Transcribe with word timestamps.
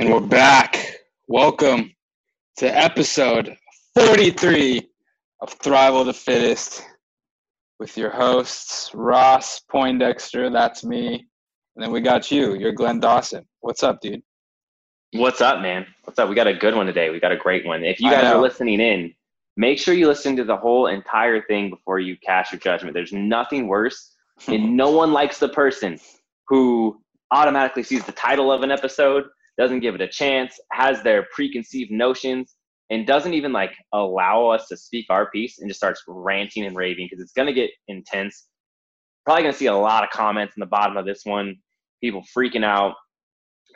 And 0.00 0.10
we're 0.10 0.20
back. 0.20 0.94
Welcome 1.28 1.94
to 2.56 2.66
episode 2.74 3.54
43 3.94 4.88
of 5.42 5.58
Thrival 5.58 6.06
the 6.06 6.14
Fittest 6.14 6.82
with 7.78 7.98
your 7.98 8.08
hosts, 8.08 8.94
Ross 8.94 9.60
Poindexter, 9.70 10.48
that's 10.48 10.84
me. 10.84 11.26
And 11.76 11.84
then 11.84 11.92
we 11.92 12.00
got 12.00 12.30
you, 12.30 12.54
you're 12.54 12.72
Glenn 12.72 12.98
Dawson. 12.98 13.44
What's 13.60 13.82
up, 13.82 14.00
dude? 14.00 14.22
What's 15.12 15.42
up, 15.42 15.60
man? 15.60 15.86
What's 16.04 16.18
up? 16.18 16.30
We 16.30 16.34
got 16.34 16.46
a 16.46 16.54
good 16.54 16.74
one 16.74 16.86
today. 16.86 17.10
We 17.10 17.20
got 17.20 17.32
a 17.32 17.36
great 17.36 17.66
one. 17.66 17.84
If 17.84 18.00
you 18.00 18.10
guys 18.10 18.24
are 18.24 18.40
listening 18.40 18.80
in, 18.80 19.12
make 19.58 19.78
sure 19.78 19.92
you 19.92 20.08
listen 20.08 20.34
to 20.36 20.44
the 20.44 20.56
whole 20.56 20.86
entire 20.86 21.42
thing 21.42 21.68
before 21.68 22.00
you 22.00 22.16
cast 22.24 22.52
your 22.52 22.60
judgment. 22.60 22.94
There's 22.94 23.12
nothing 23.12 23.68
worse, 23.68 24.14
and 24.48 24.78
no 24.78 24.92
one 24.92 25.12
likes 25.12 25.36
the 25.36 25.50
person 25.50 26.00
who 26.48 26.98
automatically 27.30 27.82
sees 27.82 28.02
the 28.06 28.12
title 28.12 28.50
of 28.50 28.62
an 28.62 28.70
episode, 28.70 29.24
doesn't 29.60 29.80
give 29.80 29.94
it 29.94 30.00
a 30.00 30.08
chance, 30.08 30.58
has 30.72 31.02
their 31.02 31.26
preconceived 31.34 31.90
notions, 31.90 32.54
and 32.88 33.06
doesn't 33.06 33.34
even 33.34 33.52
like 33.52 33.72
allow 33.92 34.48
us 34.48 34.66
to 34.68 34.76
speak 34.76 35.06
our 35.10 35.30
piece 35.30 35.58
and 35.58 35.68
just 35.68 35.78
starts 35.78 36.02
ranting 36.08 36.64
and 36.64 36.74
raving 36.74 37.06
because 37.08 37.22
it's 37.22 37.32
going 37.32 37.46
to 37.46 37.52
get 37.52 37.70
intense. 37.86 38.46
Probably 39.24 39.42
going 39.42 39.52
to 39.52 39.58
see 39.58 39.66
a 39.66 39.74
lot 39.74 40.02
of 40.02 40.10
comments 40.10 40.54
in 40.56 40.60
the 40.60 40.66
bottom 40.66 40.96
of 40.96 41.04
this 41.04 41.20
one, 41.24 41.56
people 42.00 42.24
freaking 42.36 42.64
out 42.64 42.94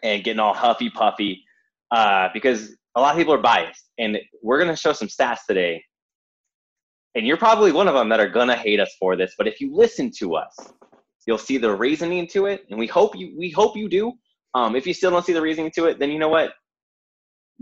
and 0.02 0.24
getting 0.24 0.40
all 0.40 0.54
huffy 0.54 0.90
puffy 0.90 1.44
uh, 1.90 2.28
because 2.32 2.74
a 2.96 3.00
lot 3.00 3.12
of 3.12 3.18
people 3.18 3.34
are 3.34 3.42
biased. 3.42 3.84
And 3.98 4.18
we're 4.42 4.58
going 4.58 4.70
to 4.70 4.76
show 4.76 4.94
some 4.94 5.08
stats 5.08 5.40
today. 5.46 5.84
And 7.14 7.26
you're 7.26 7.36
probably 7.36 7.72
one 7.72 7.88
of 7.88 7.94
them 7.94 8.08
that 8.08 8.20
are 8.20 8.28
going 8.28 8.48
to 8.48 8.56
hate 8.56 8.80
us 8.80 8.92
for 8.98 9.16
this. 9.16 9.34
But 9.36 9.46
if 9.46 9.60
you 9.60 9.72
listen 9.72 10.10
to 10.18 10.34
us, 10.34 10.56
you'll 11.26 11.38
see 11.38 11.58
the 11.58 11.74
reasoning 11.76 12.26
to 12.28 12.46
it. 12.46 12.64
And 12.70 12.78
we 12.78 12.86
hope 12.86 13.14
you, 13.14 13.34
we 13.38 13.50
hope 13.50 13.76
you 13.76 13.88
do. 13.88 14.14
Um, 14.54 14.76
if 14.76 14.86
you 14.86 14.94
still 14.94 15.10
don't 15.10 15.24
see 15.24 15.32
the 15.32 15.42
reasoning 15.42 15.72
to 15.76 15.86
it, 15.86 15.98
then 15.98 16.10
you 16.10 16.18
know 16.18 16.28
what? 16.28 16.52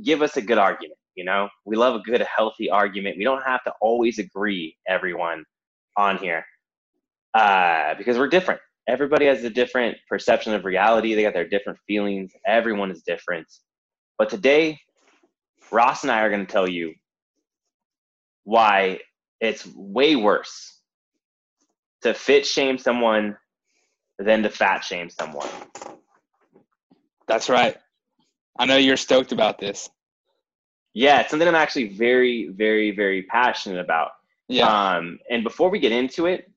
Give 0.04 0.22
us 0.22 0.36
a 0.36 0.42
good 0.42 0.58
argument. 0.58 0.98
You 1.16 1.24
know, 1.24 1.48
we 1.64 1.76
love 1.76 1.94
a 1.94 2.00
good, 2.00 2.22
healthy 2.22 2.70
argument. 2.70 3.18
We 3.18 3.24
don't 3.24 3.42
have 3.42 3.62
to 3.64 3.72
always 3.80 4.18
agree, 4.18 4.76
everyone, 4.88 5.44
on 5.96 6.18
here, 6.18 6.44
uh, 7.34 7.94
because 7.96 8.18
we're 8.18 8.28
different. 8.28 8.60
Everybody 8.88 9.26
has 9.26 9.44
a 9.44 9.50
different 9.50 9.98
perception 10.08 10.54
of 10.54 10.64
reality. 10.64 11.14
They 11.14 11.22
got 11.22 11.34
their 11.34 11.48
different 11.48 11.78
feelings. 11.86 12.32
Everyone 12.46 12.90
is 12.90 13.02
different. 13.02 13.46
But 14.18 14.30
today, 14.30 14.80
Ross 15.70 16.02
and 16.02 16.12
I 16.12 16.22
are 16.22 16.30
going 16.30 16.46
to 16.46 16.52
tell 16.52 16.68
you 16.68 16.94
why 18.44 19.00
it's 19.40 19.66
way 19.74 20.16
worse 20.16 20.80
to 22.02 22.14
fit 22.14 22.46
shame 22.46 22.78
someone 22.78 23.36
than 24.18 24.42
to 24.42 24.50
fat 24.50 24.84
shame 24.84 25.10
someone. 25.10 25.48
That's 27.28 27.48
right. 27.48 27.76
I 28.58 28.66
know 28.66 28.76
you're 28.76 28.96
stoked 28.96 29.32
about 29.32 29.58
this. 29.58 29.88
Yeah, 30.94 31.20
it's 31.20 31.30
something 31.30 31.48
I'm 31.48 31.54
actually 31.54 31.88
very, 31.88 32.48
very, 32.48 32.90
very 32.90 33.22
passionate 33.22 33.80
about. 33.80 34.10
Yeah. 34.48 34.66
Um, 34.68 35.18
and 35.30 35.42
before 35.42 35.70
we 35.70 35.78
get 35.78 35.92
into 35.92 36.26
it, 36.26 36.50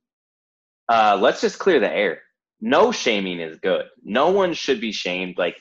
uh, 0.89 1.17
let's 1.19 1.41
just 1.41 1.59
clear 1.59 1.79
the 1.79 1.91
air. 1.91 2.21
No 2.61 2.91
shaming 2.91 3.39
is 3.39 3.57
good. 3.59 3.85
No 4.03 4.29
one 4.29 4.53
should 4.53 4.81
be 4.81 4.91
shamed. 4.91 5.37
Like, 5.37 5.55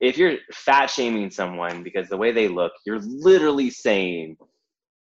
if 0.00 0.16
you're 0.18 0.36
fat 0.52 0.86
shaming 0.86 1.30
someone 1.30 1.82
because 1.82 2.08
the 2.08 2.16
way 2.16 2.32
they 2.32 2.48
look, 2.48 2.72
you're 2.84 3.00
literally 3.00 3.70
saying, 3.70 4.36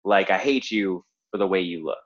like, 0.04 0.30
I 0.30 0.38
hate 0.38 0.72
you 0.72 1.04
for 1.32 1.38
the 1.38 1.48
way 1.48 1.62
you 1.62 1.86
look. 1.86 1.98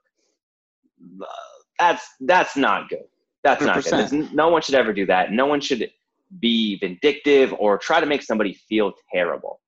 That's 1.80 2.06
that's 2.22 2.56
not 2.56 2.90
good. 2.90 3.06
That's 3.44 3.64
100%. 3.64 3.66
not 3.66 3.84
good. 3.84 3.94
There's, 3.94 4.34
no 4.34 4.50
one 4.50 4.62
should 4.62 4.76
ever 4.76 4.94
do 4.94 5.06
that. 5.08 5.32
No 5.32 5.48
one 5.48 5.62
should 5.62 5.90
be 6.40 6.78
vindictive 6.78 7.54
or 7.58 7.78
try 7.78 8.00
to 8.00 8.06
make 8.06 8.24
somebody 8.24 8.54
feel 8.54 8.94
terrible. 9.14 9.60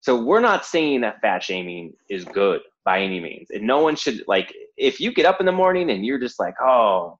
So 0.00 0.22
we're 0.22 0.40
not 0.40 0.64
saying 0.64 1.02
that 1.02 1.20
fat 1.20 1.42
shaming 1.42 1.92
is 2.10 2.24
good 2.24 2.60
by 2.84 3.00
any 3.00 3.20
means. 3.20 3.48
And 3.50 3.62
no 3.64 3.80
one 3.80 3.96
should 3.96 4.22
like 4.26 4.52
if 4.76 5.00
you 5.00 5.12
get 5.12 5.26
up 5.26 5.40
in 5.40 5.46
the 5.46 5.52
morning 5.52 5.90
and 5.90 6.04
you're 6.04 6.18
just 6.18 6.40
like, 6.40 6.54
oh, 6.60 7.18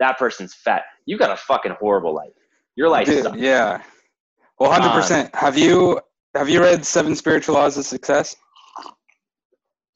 that 0.00 0.18
person's 0.18 0.54
fat, 0.54 0.82
you 1.06 1.16
got 1.16 1.30
a 1.30 1.36
fucking 1.36 1.76
horrible 1.78 2.14
life. 2.14 2.32
Your 2.76 2.88
life 2.88 3.06
Dude, 3.06 3.22
sucks. 3.22 3.38
Yeah. 3.38 3.82
Well, 4.58 4.70
hundred 4.70 4.88
um, 4.88 5.00
percent. 5.00 5.34
Have 5.34 5.56
you 5.56 6.00
have 6.34 6.48
you 6.48 6.60
read 6.60 6.84
Seven 6.84 7.14
Spiritual 7.14 7.54
Laws 7.54 7.78
of 7.78 7.84
Success? 7.84 8.34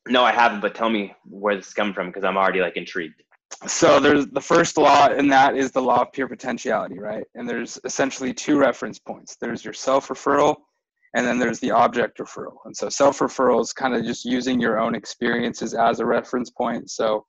No, 0.06 0.24
I 0.24 0.32
haven't. 0.32 0.60
But 0.60 0.74
tell 0.74 0.90
me 0.90 1.14
where 1.24 1.56
this 1.56 1.68
is 1.68 1.74
coming 1.74 1.94
from 1.94 2.06
because 2.08 2.24
I'm 2.24 2.36
already 2.36 2.60
like 2.60 2.76
intrigued. 2.76 3.22
So 3.66 3.98
there's 3.98 4.26
the 4.26 4.40
first 4.40 4.76
law, 4.76 5.08
and 5.08 5.30
that 5.32 5.56
is 5.56 5.72
the 5.72 5.82
law 5.82 6.02
of 6.02 6.12
pure 6.12 6.28
potentiality, 6.28 6.98
right? 6.98 7.24
And 7.34 7.48
there's 7.48 7.78
essentially 7.84 8.32
two 8.32 8.58
reference 8.58 8.98
points. 8.98 9.36
There's 9.40 9.64
your 9.64 9.74
self 9.74 10.08
referral 10.08 10.56
and 11.14 11.26
then 11.26 11.38
there's 11.38 11.60
the 11.60 11.70
object 11.70 12.18
referral. 12.18 12.58
And 12.64 12.76
so 12.76 12.88
self 12.88 13.18
referral 13.18 13.60
is 13.60 13.72
kind 13.72 13.94
of 13.94 14.04
just 14.04 14.24
using 14.24 14.60
your 14.60 14.78
own 14.78 14.94
experiences 14.94 15.74
as 15.74 16.00
a 16.00 16.06
reference 16.06 16.50
point. 16.50 16.90
So 16.90 17.24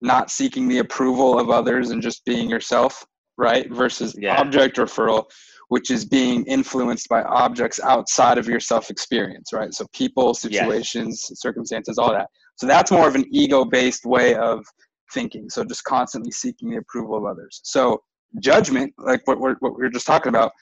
not 0.00 0.30
seeking 0.30 0.68
the 0.68 0.78
approval 0.78 1.38
of 1.38 1.50
others 1.50 1.90
and 1.90 2.00
just 2.00 2.24
being 2.24 2.48
yourself, 2.48 3.04
right? 3.36 3.70
Versus 3.70 4.14
yeah. 4.18 4.40
object 4.40 4.76
referral, 4.76 5.24
which 5.68 5.90
is 5.90 6.04
being 6.04 6.44
influenced 6.44 7.08
by 7.08 7.22
objects 7.22 7.80
outside 7.82 8.38
of 8.38 8.46
your 8.46 8.60
self 8.60 8.90
experience, 8.90 9.52
right? 9.52 9.74
So 9.74 9.86
people, 9.92 10.34
situations, 10.34 11.26
yes. 11.28 11.40
circumstances, 11.40 11.98
all 11.98 12.12
that. 12.12 12.28
So 12.56 12.66
that's 12.66 12.90
more 12.90 13.08
of 13.08 13.14
an 13.14 13.24
ego 13.30 13.64
based 13.64 14.04
way 14.04 14.34
of 14.34 14.64
thinking. 15.12 15.48
So 15.50 15.64
just 15.64 15.84
constantly 15.84 16.30
seeking 16.30 16.70
the 16.70 16.78
approval 16.78 17.16
of 17.16 17.24
others. 17.24 17.60
So 17.64 18.02
judgment, 18.40 18.92
like 18.98 19.26
what 19.26 19.40
we're, 19.40 19.56
what 19.60 19.76
we 19.76 19.82
we're 19.84 19.90
just 19.90 20.06
talking 20.06 20.30
about, 20.30 20.52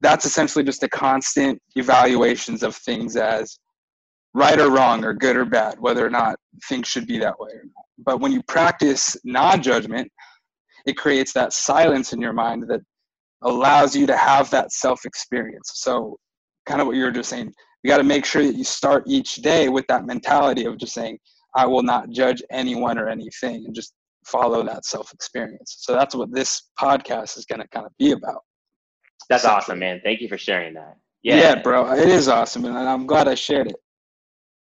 that's 0.00 0.24
essentially 0.24 0.64
just 0.64 0.82
a 0.82 0.88
constant 0.88 1.60
evaluations 1.76 2.62
of 2.62 2.76
things 2.76 3.16
as 3.16 3.58
right 4.34 4.60
or 4.60 4.70
wrong 4.70 5.04
or 5.04 5.14
good 5.14 5.36
or 5.36 5.44
bad, 5.44 5.78
whether 5.78 6.04
or 6.04 6.10
not 6.10 6.36
things 6.68 6.88
should 6.88 7.06
be 7.06 7.18
that 7.18 7.38
way 7.38 7.50
or 7.50 7.64
not. 7.64 7.84
But 7.98 8.20
when 8.20 8.32
you 8.32 8.42
practice 8.42 9.16
non 9.24 9.62
judgment, 9.62 10.10
it 10.86 10.96
creates 10.96 11.32
that 11.32 11.52
silence 11.52 12.12
in 12.12 12.20
your 12.20 12.32
mind 12.32 12.64
that 12.68 12.80
allows 13.42 13.94
you 13.94 14.06
to 14.06 14.16
have 14.16 14.50
that 14.50 14.72
self 14.72 15.04
experience. 15.04 15.70
So, 15.74 16.18
kind 16.66 16.80
of 16.80 16.86
what 16.86 16.96
you 16.96 17.04
were 17.04 17.12
just 17.12 17.30
saying, 17.30 17.52
you 17.82 17.88
got 17.88 17.98
to 17.98 18.04
make 18.04 18.24
sure 18.24 18.42
that 18.42 18.56
you 18.56 18.64
start 18.64 19.04
each 19.06 19.36
day 19.36 19.68
with 19.68 19.86
that 19.88 20.06
mentality 20.06 20.64
of 20.64 20.78
just 20.78 20.94
saying, 20.94 21.18
I 21.54 21.66
will 21.66 21.82
not 21.82 22.10
judge 22.10 22.42
anyone 22.50 22.98
or 22.98 23.08
anything 23.08 23.64
and 23.66 23.74
just 23.74 23.94
follow 24.26 24.62
that 24.64 24.84
self 24.84 25.12
experience. 25.12 25.76
So, 25.80 25.92
that's 25.94 26.14
what 26.14 26.32
this 26.32 26.70
podcast 26.78 27.36
is 27.36 27.44
going 27.44 27.60
to 27.60 27.68
kind 27.68 27.86
of 27.86 27.92
be 27.98 28.12
about. 28.12 28.42
That's 29.28 29.44
awesome, 29.44 29.78
man. 29.78 30.00
Thank 30.04 30.20
you 30.20 30.28
for 30.28 30.38
sharing 30.38 30.74
that. 30.74 30.96
Yeah. 31.22 31.36
yeah, 31.36 31.54
bro. 31.62 31.90
It 31.92 32.08
is 32.08 32.28
awesome, 32.28 32.66
and 32.66 32.76
I'm 32.76 33.06
glad 33.06 33.28
I 33.28 33.34
shared 33.34 33.68
it. 33.68 33.76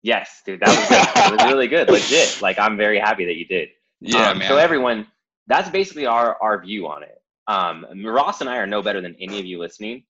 Yes, 0.03 0.43
dude. 0.47 0.61
That 0.61 0.69
was 0.69 0.89
good. 0.89 1.33
it 1.33 1.43
was 1.43 1.53
really 1.53 1.69
good. 1.69 1.91
Legit. 1.91 2.41
Like 2.41 2.59
I'm 2.59 2.77
very 2.77 2.99
happy 2.99 3.27
that 3.27 3.37
you 3.37 3.45
did. 3.45 3.69
Yeah, 4.01 4.31
um, 4.31 4.39
man. 4.39 4.49
So 4.49 4.57
everyone, 4.57 5.07
that's 5.47 5.69
basically 5.69 6.07
our 6.07 6.41
our 6.41 6.63
view 6.63 6.87
on 6.87 7.03
it. 7.03 7.21
Um, 7.47 7.85
Ross 8.05 8.41
and 8.41 8.49
I 8.49 8.59
are 8.59 8.67
no 8.67 8.83
better 8.83 9.01
than 9.01 9.17
any 9.21 9.39
of 9.39 9.45
you 9.45 9.59
listening. 9.59 10.05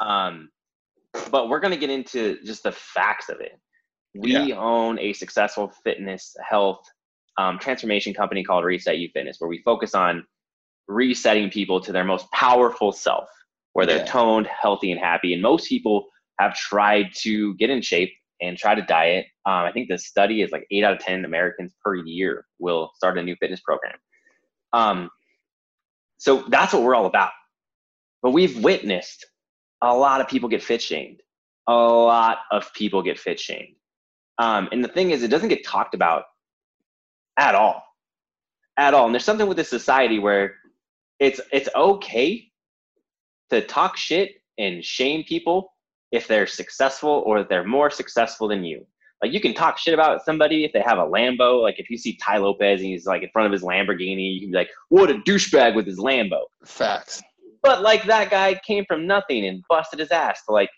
Um, 0.00 0.50
but 1.30 1.48
we're 1.48 1.60
gonna 1.60 1.76
get 1.76 1.90
into 1.90 2.38
just 2.44 2.64
the 2.64 2.72
facts 2.72 3.28
of 3.28 3.40
it. 3.40 3.58
We 4.14 4.32
yeah. 4.32 4.56
own 4.56 4.98
a 4.98 5.12
successful 5.12 5.72
fitness 5.84 6.34
health 6.48 6.82
um, 7.38 7.58
transformation 7.58 8.12
company 8.12 8.42
called 8.42 8.64
Reset 8.64 8.98
You 8.98 9.08
Fitness, 9.14 9.36
where 9.38 9.48
we 9.48 9.62
focus 9.62 9.94
on 9.94 10.24
resetting 10.88 11.50
people 11.50 11.80
to 11.80 11.92
their 11.92 12.04
most 12.04 12.30
powerful 12.32 12.92
self 12.92 13.28
where 13.72 13.86
they're 13.86 13.98
yeah. 13.98 14.04
toned, 14.04 14.48
healthy, 14.48 14.90
and 14.90 15.00
happy. 15.00 15.32
And 15.32 15.42
most 15.42 15.68
people 15.68 16.08
have 16.38 16.54
tried 16.54 17.06
to 17.20 17.54
get 17.54 17.70
in 17.70 17.82
shape 17.82 18.12
and 18.40 18.56
try 18.56 18.74
to 18.74 18.82
diet. 18.82 19.26
Um, 19.46 19.64
I 19.64 19.72
think 19.72 19.88
the 19.88 19.98
study 19.98 20.42
is 20.42 20.50
like 20.50 20.66
eight 20.70 20.82
out 20.82 20.94
of 20.94 20.98
10 20.98 21.24
Americans 21.24 21.74
per 21.84 21.94
year 21.94 22.46
will 22.58 22.90
start 22.96 23.18
a 23.18 23.22
new 23.22 23.36
fitness 23.36 23.60
program. 23.60 23.96
Um, 24.72 25.10
so 26.18 26.44
that's 26.48 26.72
what 26.72 26.82
we're 26.82 26.94
all 26.94 27.06
about. 27.06 27.30
But 28.22 28.32
we've 28.32 28.62
witnessed 28.62 29.26
a 29.82 29.94
lot 29.94 30.20
of 30.20 30.28
people 30.28 30.48
get 30.48 30.62
fit 30.62 30.82
shamed. 30.82 31.20
A 31.66 31.72
lot 31.72 32.38
of 32.50 32.72
people 32.74 33.02
get 33.02 33.18
fit 33.18 33.38
shamed. 33.38 33.76
Um, 34.40 34.70
and 34.72 34.82
the 34.82 34.88
thing 34.88 35.10
is, 35.10 35.22
it 35.22 35.28
doesn't 35.28 35.50
get 35.50 35.66
talked 35.66 35.94
about 35.94 36.24
at 37.38 37.54
all. 37.54 37.84
At 38.78 38.94
all. 38.94 39.04
And 39.04 39.14
there's 39.14 39.24
something 39.24 39.46
with 39.46 39.58
this 39.58 39.68
society 39.68 40.18
where 40.18 40.54
it's 41.18 41.40
it's 41.52 41.68
okay 41.76 42.50
to 43.50 43.60
talk 43.60 43.98
shit 43.98 44.30
and 44.56 44.82
shame 44.82 45.24
people 45.24 45.74
if 46.10 46.26
they're 46.26 46.46
successful 46.46 47.22
or 47.26 47.44
they're 47.44 47.66
more 47.66 47.90
successful 47.90 48.48
than 48.48 48.64
you. 48.64 48.86
Like 49.22 49.34
you 49.34 49.42
can 49.42 49.52
talk 49.52 49.76
shit 49.76 49.92
about 49.92 50.24
somebody 50.24 50.64
if 50.64 50.72
they 50.72 50.80
have 50.80 50.96
a 50.96 51.04
Lambo. 51.04 51.60
Like 51.60 51.78
if 51.78 51.90
you 51.90 51.98
see 51.98 52.16
Tai 52.16 52.38
Lopez 52.38 52.80
and 52.80 52.88
he's 52.88 53.04
like 53.04 53.22
in 53.22 53.28
front 53.34 53.44
of 53.44 53.52
his 53.52 53.62
Lamborghini, 53.62 54.32
you 54.32 54.40
can 54.40 54.50
be 54.52 54.56
like, 54.56 54.70
"What 54.88 55.10
a 55.10 55.16
douchebag 55.28 55.74
with 55.74 55.86
his 55.86 55.98
Lambo." 55.98 56.40
Facts. 56.64 57.22
But 57.62 57.82
like 57.82 58.04
that 58.04 58.30
guy 58.30 58.58
came 58.66 58.86
from 58.86 59.06
nothing 59.06 59.44
and 59.44 59.62
busted 59.68 59.98
his 59.98 60.10
ass 60.10 60.42
to 60.46 60.52
like 60.52 60.70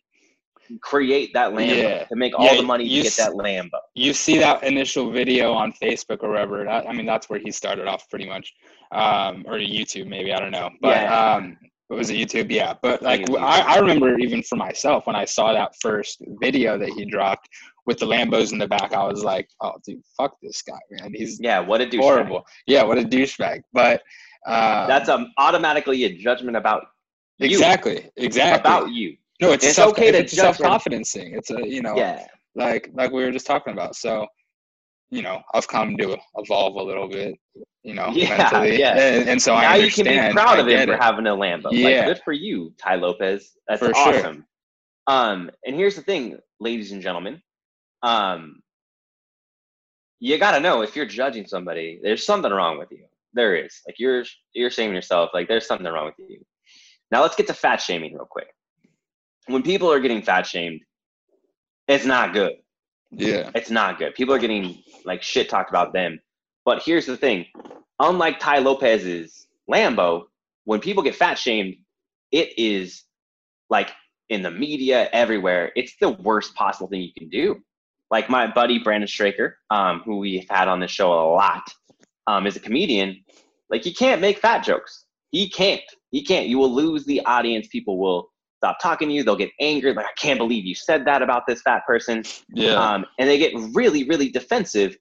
create 0.81 1.33
that 1.35 1.53
Lambo 1.53 1.77
yeah. 1.77 2.05
to 2.05 2.17
make 2.17 2.39
all 2.39 2.45
yeah, 2.45 2.57
the 2.57 2.63
money 2.63 2.89
to 2.89 3.03
get 3.03 3.15
that 3.15 3.33
Lambo. 3.33 3.79
You 3.95 4.13
see 4.13 4.39
that 4.39 4.63
initial 4.63 5.11
video 5.11 5.53
on 5.53 5.73
Facebook 5.73 6.23
or 6.23 6.31
wherever. 6.31 6.69
I 6.69 6.93
mean, 6.93 7.07
that's 7.07 7.29
where 7.29 7.39
he 7.39 7.51
started 7.51 7.87
off 7.87 8.09
pretty 8.09 8.29
much, 8.29 8.53
um, 8.93 9.45
or 9.47 9.55
YouTube 9.55 10.07
maybe. 10.07 10.33
I 10.33 10.41
don't 10.41 10.51
know. 10.51 10.71
But 10.81 11.03
yeah. 11.03 11.35
um, 11.35 11.59
was 11.89 12.11
it 12.11 12.15
YouTube? 12.15 12.51
Yeah, 12.51 12.75
but 12.83 13.03
like 13.03 13.29
I, 13.31 13.77
I 13.77 13.79
remember 13.79 14.19
even 14.19 14.43
for 14.43 14.57
myself 14.57 15.07
when 15.07 15.17
I 15.17 15.25
saw 15.25 15.53
that 15.53 15.75
first 15.81 16.23
video 16.41 16.79
that 16.79 16.91
he 16.91 17.05
dropped 17.05 17.49
with 17.87 17.99
the 17.99 18.07
Lambos 18.07 18.53
in 18.53 18.59
the 18.59 18.69
back, 18.69 18.93
I 18.93 19.05
was 19.05 19.25
like, 19.25 19.49
oh 19.61 19.75
dude, 19.85 20.03
fuck 20.17 20.37
this 20.43 20.63
guy, 20.63 20.79
man. 20.91 21.13
He's 21.15 21.39
yeah, 21.41 21.61
what 21.61 21.81
a 21.81 21.87
douchebag. 21.87 22.01
horrible. 22.01 22.47
Yeah, 22.67 22.85
what 22.85 22.99
a 22.99 23.03
douchebag. 23.03 23.63
But 23.73 24.03
um, 24.47 24.89
that's 24.89 25.09
um, 25.09 25.33
automatically 25.39 26.05
a 26.05 26.17
judgment 26.17 26.57
about 26.57 26.85
you. 27.39 27.47
exactly, 27.47 28.11
exactly 28.17 28.61
about 28.61 28.91
you. 28.91 29.17
No, 29.43 29.51
it's, 29.51 29.65
it's 29.65 29.75
self, 29.75 29.91
okay 29.93 30.13
to 30.13 30.19
it's 30.19 30.33
self 30.33 30.59
confidence 30.59 31.13
thing. 31.13 31.35
It's 31.35 31.51
a 31.51 31.67
you 31.67 31.83
know, 31.83 31.97
yeah, 31.97 32.27
like 32.55 32.91
like 32.95 33.11
we 33.11 33.25
were 33.25 33.33
just 33.33 33.47
talking 33.47 33.73
about. 33.73 33.97
So 33.97 34.27
you 35.11 35.21
know, 35.21 35.43
I've 35.53 35.67
come 35.67 35.97
to 35.97 36.17
evolve 36.37 36.77
a 36.77 36.83
little 36.83 37.09
bit, 37.09 37.35
you 37.83 37.93
know, 37.93 38.11
yeah, 38.15 38.39
mentally. 38.39 38.79
Yeah. 38.79 38.97
And, 38.97 39.29
and 39.29 39.43
so 39.43 39.55
now 39.55 39.73
I 39.73 39.77
you 39.77 39.91
can 39.91 40.05
be 40.05 40.33
proud 40.33 40.61
of 40.61 40.69
him 40.69 40.87
for 40.87 40.95
it. 40.95 41.03
having 41.03 41.27
a 41.27 41.37
Lambo. 41.37 41.71
Yeah. 41.73 41.89
Like, 41.89 42.07
good 42.07 42.21
for 42.25 42.33
you, 42.33 42.73
Tai 42.79 42.95
Lopez. 42.95 43.51
That's 43.69 43.81
For 43.81 43.91
awesome. 43.95 44.35
sure. 44.37 44.45
Um, 45.09 45.51
and 45.67 45.75
here's 45.75 45.97
the 45.97 46.03
thing, 46.03 46.39
ladies 46.61 46.93
and 46.93 47.03
gentlemen. 47.03 47.43
Um, 48.03 48.63
you 50.21 50.39
gotta 50.39 50.61
know 50.61 50.83
if 50.83 50.95
you're 50.95 51.05
judging 51.05 51.47
somebody, 51.47 51.99
there's 52.01 52.25
something 52.25 52.53
wrong 52.53 52.79
with 52.79 52.93
you. 52.93 53.05
There 53.35 53.57
is. 53.57 53.81
Like 53.87 53.97
you're 53.99 54.25
you're 54.55 54.71
shaming 54.71 54.95
yourself. 54.95 55.31
Like 55.35 55.49
there's 55.49 55.67
something 55.67 55.87
wrong 55.93 56.07
with 56.07 56.31
you. 56.31 56.41
Now 57.11 57.23
let's 57.23 57.35
get 57.35 57.49
to 57.49 57.55
fat 57.55 57.81
shaming 57.81 58.15
real 58.15 58.29
quick. 58.31 58.49
When 59.47 59.63
people 59.63 59.93
are 59.93 60.01
getting 60.01 60.23
fat 60.23 60.47
shamed, 60.47 60.81
it's 61.89 62.05
not 62.05 62.33
good. 62.33 62.55
Yeah. 63.11 63.51
It's 63.55 63.71
not 63.71 63.99
good. 63.99 64.15
People 64.15 64.35
are 64.35 64.39
getting 64.39 64.83
like 65.05 65.23
shit 65.23 65.49
talked 65.49 65.71
about 65.71 65.93
them. 65.93 66.21
But 66.65 66.83
here's 66.83 67.07
the 67.07 67.17
thing: 67.17 67.47
unlike 67.99 68.39
Tai 68.39 68.59
Lopez's 68.61 69.47
Lambo, 69.71 70.25
when 70.65 70.81
people 70.81 71.03
get 71.03 71.15
fat 71.17 71.39
shamed, 71.39 71.77
it 72.31 72.59
is 72.59 73.05
like 73.69 73.91
in 74.29 74.43
the 74.43 74.51
media 74.51 75.09
everywhere. 75.13 75.73
It's 75.77 75.95
the 76.01 76.11
worst 76.11 76.55
possible 76.55 76.89
thing 76.89 77.03
you 77.03 77.13
can 77.17 77.29
do. 77.29 77.61
Like 78.11 78.29
my 78.31 78.47
buddy 78.47 78.79
Brandon 78.79 79.09
Straker, 79.09 79.59
um, 79.71 80.03
who 80.05 80.19
we've 80.19 80.49
had 80.49 80.69
on 80.69 80.81
this 80.81 80.91
show 80.91 81.13
a 81.13 81.33
lot, 81.33 81.63
um, 82.27 82.47
is 82.47 82.57
a 82.57 82.61
comedian. 82.61 83.25
Like 83.71 83.83
he 83.83 83.93
can't 83.93 84.21
make 84.21 84.39
fat 84.39 84.65
jokes. 84.65 85.07
He 85.31 85.49
can't. 85.49 85.81
He 86.11 86.23
can't. 86.25 86.47
You 86.47 86.59
will 86.59 86.73
lose 86.73 87.05
the 87.07 87.25
audience. 87.25 87.69
People 87.69 87.99
will 87.99 88.32
stop 88.63 88.77
talking 88.81 89.09
to 89.09 89.15
you. 89.15 89.23
They'll 89.25 89.37
get 89.47 89.51
angry. 89.61 89.93
Like 89.93 90.07
I 90.07 90.17
can't 90.25 90.39
believe 90.39 90.65
you 90.65 90.75
said 90.75 91.05
that 91.07 91.21
about 91.27 91.43
this 91.49 91.61
fat 91.63 91.83
person 91.87 92.17
Yeah. 92.55 92.75
um, 92.85 93.01
and 93.19 93.29
they 93.29 93.39
get 93.39 93.53
really 93.81 94.03
really 94.13 94.29
defensive 94.41 94.97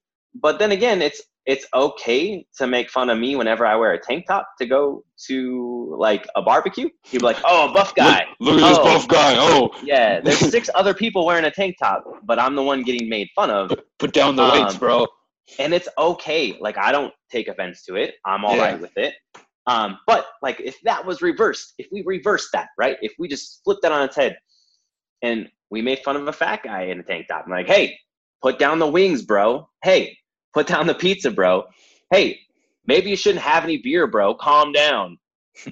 but 0.45 0.59
then 0.59 0.71
again 0.71 1.01
it's 1.07 1.21
it's 1.45 1.65
okay 1.73 2.45
to 2.59 2.63
make 2.75 2.87
fun 2.97 3.09
of 3.13 3.17
me 3.17 3.35
whenever 3.35 3.63
i 3.65 3.75
wear 3.81 3.91
a 3.93 3.99
tank 4.07 4.21
top 4.31 4.45
to 4.59 4.65
go 4.75 5.03
to 5.27 5.35
like 6.07 6.23
a 6.35 6.41
barbecue 6.49 6.87
people 7.11 7.27
are 7.27 7.33
like 7.33 7.43
oh 7.45 7.69
a 7.69 7.73
buff 7.73 7.93
guy 7.95 8.21
Look, 8.39 8.55
look 8.55 8.63
at 8.63 8.69
this 8.69 8.77
Oh. 8.79 8.83
buff 8.89 9.07
guy. 9.07 9.33
Oh, 9.37 9.69
yeah 9.83 10.21
there's 10.21 10.39
six 10.55 10.69
other 10.81 10.93
people 10.93 11.25
wearing 11.25 11.45
a 11.45 11.51
tank 11.51 11.75
top 11.83 11.99
but 12.23 12.37
i'm 12.39 12.55
the 12.55 12.63
one 12.71 12.81
getting 12.83 13.09
made 13.09 13.27
fun 13.35 13.49
of 13.49 13.71
put 13.99 14.13
down 14.13 14.35
the 14.37 14.43
weights, 14.53 14.73
Um, 14.75 14.79
bro. 14.79 15.07
and 15.59 15.73
it's 15.73 15.89
okay 15.97 16.43
like 16.61 16.77
i 16.77 16.91
don't 16.91 17.13
take 17.29 17.47
offense 17.53 17.83
to 17.87 17.95
it 17.95 18.15
i'm 18.25 18.45
all 18.45 18.57
right 18.57 18.75
Yeah. 18.75 18.85
with 18.85 18.95
it 19.07 19.13
um, 19.67 19.97
but 20.07 20.25
like 20.41 20.59
if 20.59 20.79
that 20.83 21.05
was 21.05 21.21
reversed 21.21 21.73
if 21.77 21.87
we 21.91 22.03
reversed 22.05 22.49
that 22.53 22.69
right? 22.77 22.97
If 23.01 23.13
we 23.19 23.27
just 23.27 23.61
flipped 23.63 23.83
that 23.83 23.91
on 23.91 24.03
its 24.03 24.15
head 24.15 24.37
and 25.21 25.47
we 25.69 25.81
made 25.81 25.99
fun 25.99 26.15
of 26.15 26.27
a 26.27 26.33
fat 26.33 26.63
guy 26.63 26.83
in 26.83 26.99
a 26.99 27.03
tank 27.03 27.27
top 27.27 27.43
i'm 27.45 27.51
like 27.51 27.67
hey 27.67 27.97
put 28.41 28.57
down 28.59 28.79
the 28.79 28.87
wings 28.87 29.21
bro. 29.21 29.69
Hey 29.83 30.17
put 30.53 30.67
down 30.67 30.87
the 30.87 30.95
pizza 30.95 31.29
bro. 31.31 31.63
Hey 32.11 32.39
maybe 32.87 33.09
you 33.11 33.15
shouldn't 33.15 33.43
have 33.43 33.63
any 33.63 33.77
beer 33.77 34.07
bro. 34.07 34.33
Calm 34.35 34.71
down. 34.71 35.17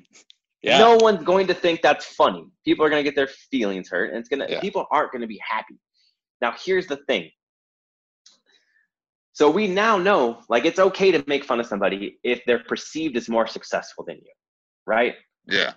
Yeah. 0.61 0.77
no 0.77 0.97
one's 0.97 1.23
going 1.23 1.47
to 1.47 1.53
think 1.53 1.81
that's 1.81 2.05
funny. 2.05 2.45
People 2.65 2.83
are 2.85 2.89
going 2.89 2.99
to 2.99 3.09
get 3.09 3.15
their 3.15 3.29
feelings 3.49 3.89
hurt 3.89 4.09
and 4.09 4.19
it's 4.19 4.27
going 4.27 4.45
to 4.45 4.51
Yeah. 4.53 4.59
people 4.59 4.85
aren't 4.91 5.13
going 5.13 5.21
to 5.21 5.27
be 5.27 5.39
happy. 5.41 5.79
Now 6.41 6.53
here's 6.63 6.85
the 6.85 6.97
thing 7.07 7.31
so 9.33 9.49
we 9.49 9.67
now 9.67 9.97
know, 9.97 10.41
like, 10.49 10.65
it's 10.65 10.79
okay 10.79 11.11
to 11.11 11.23
make 11.27 11.45
fun 11.45 11.59
of 11.59 11.65
somebody 11.65 12.19
if 12.23 12.41
they're 12.45 12.63
perceived 12.63 13.15
as 13.17 13.29
more 13.29 13.47
successful 13.47 14.03
than 14.05 14.17
you, 14.17 14.31
right? 14.85 15.15
Yeah. 15.47 15.73